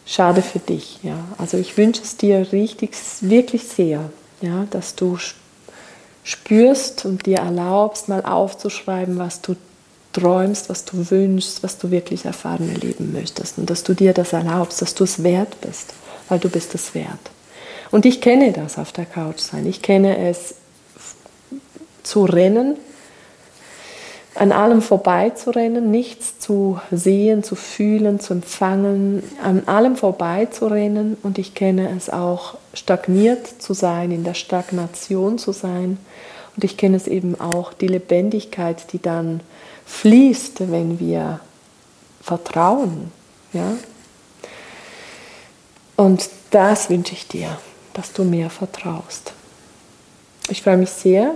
schade 0.05 0.43
für 0.43 0.59
dich. 0.59 0.99
Ja? 1.05 1.17
Also 1.39 1.57
ich 1.57 1.77
wünsche 1.77 2.03
es 2.03 2.17
dir 2.17 2.49
richtig, 2.51 2.97
wirklich 3.21 3.63
sehr, 3.63 4.11
ja? 4.41 4.67
dass 4.73 4.97
du 4.97 5.19
spürst 6.25 7.05
und 7.05 7.27
dir 7.27 7.39
erlaubst, 7.39 8.09
mal 8.09 8.25
aufzuschreiben, 8.25 9.19
was 9.21 9.41
du 9.41 9.55
träumst, 10.13 10.69
was 10.69 10.85
du 10.85 11.09
wünschst, 11.13 11.63
was 11.63 11.79
du 11.79 11.93
wirklich 11.93 12.25
erfahren 12.25 12.69
erleben 12.69 13.13
möchtest 13.13 13.59
und 13.59 13.71
dass 13.71 13.85
du 13.85 13.95
dir 13.95 14.13
das 14.13 14.33
erlaubst, 14.33 14.83
dass 14.83 14.97
du 14.97 15.05
es 15.05 15.23
wert 15.23 15.61
bist, 15.61 15.95
weil 16.29 16.41
du 16.41 16.49
bist 16.49 16.75
es 16.75 16.93
wert. 16.93 17.31
Und 17.93 18.05
ich 18.05 18.21
kenne 18.21 18.51
das 18.51 18.79
auf 18.79 18.91
der 18.91 19.07
Couch 19.07 19.39
sein. 19.39 19.65
Ich 19.65 19.81
kenne 19.81 20.29
es 20.29 20.57
zu 22.03 22.25
rennen, 22.25 22.77
an 24.39 24.53
allem 24.53 24.83
vorbeizurennen, 24.83 25.91
nichts 25.91 26.39
zu 26.39 26.81
sehen, 26.93 27.43
zu 27.43 27.57
fühlen, 27.57 28.21
zu 28.21 28.35
empfangen, 28.35 29.25
an 29.43 29.65
allem 29.67 29.97
vorbeizurennen. 29.97 31.17
Und 31.25 31.39
ich 31.39 31.55
kenne 31.55 31.91
es 31.97 32.09
auch, 32.09 32.57
stagniert 32.73 33.61
zu 33.61 33.75
sein, 33.75 34.13
in 34.13 34.23
der 34.23 34.35
Stagnation 34.35 35.39
zu 35.39 35.51
sein. 35.51 35.99
Und 36.55 36.63
ich 36.63 36.77
kenne 36.77 36.97
es 36.97 37.09
eben 37.09 37.41
auch, 37.41 37.73
die 37.73 37.89
Lebendigkeit, 37.89 38.93
die 38.93 39.03
dann 39.03 39.41
fließt, 39.87 40.71
wenn 40.71 41.01
wir 41.01 41.41
vertrauen. 42.23 43.11
Ja? 43.53 43.73
Und 45.97 46.31
das 46.53 46.91
wünsche 46.91 47.15
ich 47.15 47.27
dir, 47.27 47.59
dass 47.93 48.13
du 48.13 48.23
mehr 48.23 48.51
vertraust. 48.51 49.33
Ich 50.49 50.63
freue 50.63 50.77
mich 50.77 50.91
sehr 50.91 51.35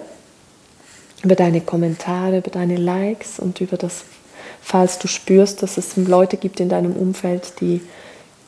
über 1.22 1.34
deine 1.34 1.60
Kommentare, 1.60 2.38
über 2.38 2.50
deine 2.50 2.76
Likes 2.76 3.38
und 3.38 3.60
über 3.60 3.76
das, 3.76 4.04
falls 4.60 4.98
du 4.98 5.08
spürst, 5.08 5.62
dass 5.62 5.76
es 5.76 5.96
Leute 5.96 6.36
gibt 6.36 6.60
in 6.60 6.68
deinem 6.68 6.92
Umfeld, 6.94 7.60
die 7.60 7.80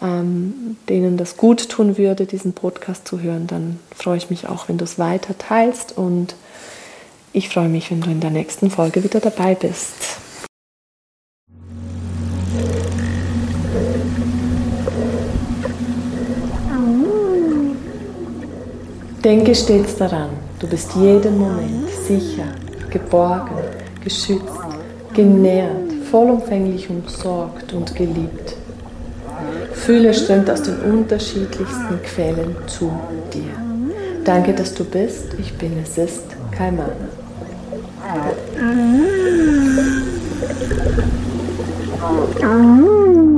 ähm, 0.03 0.77
denen 0.89 1.17
das 1.17 1.37
gut 1.37 1.69
tun 1.69 1.97
würde, 1.97 2.27
diesen 2.27 2.53
Podcast 2.53 3.07
zu 3.07 3.21
hören, 3.21 3.47
dann 3.47 3.79
freue 3.95 4.17
ich 4.17 4.31
mich 4.31 4.49
auch, 4.49 4.69
wenn 4.69 4.79
du 4.79 4.85
es 4.85 4.99
weiter 4.99 5.37
teilst 5.39 5.97
und 5.97 6.35
ich 7.33 7.49
freue 7.49 7.69
mich, 7.69 7.91
wenn 7.91 8.01
du 8.01 8.11
in 8.11 8.21
der 8.21 8.31
nächsten 8.31 8.71
Folge 8.71 9.03
wieder 9.03 9.21
dabei 9.21 9.55
bist. 9.55 10.19
Denke 19.25 19.55
stets 19.55 19.97
daran, 19.97 20.29
du 20.59 20.69
bist 20.69 20.95
jeden 20.97 21.39
Moment 21.39 21.89
sicher, 22.07 22.45
geborgen, 22.95 23.57
geschützt, 24.03 24.61
genährt, 25.13 25.93
vollumfänglich 26.11 26.89
umsorgt 26.89 27.73
und 27.73 27.95
geliebt. 27.95 28.57
Fühle 29.73 30.15
strömt 30.15 30.49
aus 30.49 30.63
den 30.63 30.79
unterschiedlichsten 30.81 32.01
Quellen 32.03 32.57
zu 32.67 32.91
dir. 33.33 33.53
Danke, 34.25 34.55
dass 34.55 34.73
du 34.73 34.85
bist. 34.85 35.35
Ich 35.39 35.53
bin, 35.59 35.73
es 35.83 35.99
ist 35.99 36.23
Kaimana. 36.57 36.95
Mm-hmm. 42.41 43.34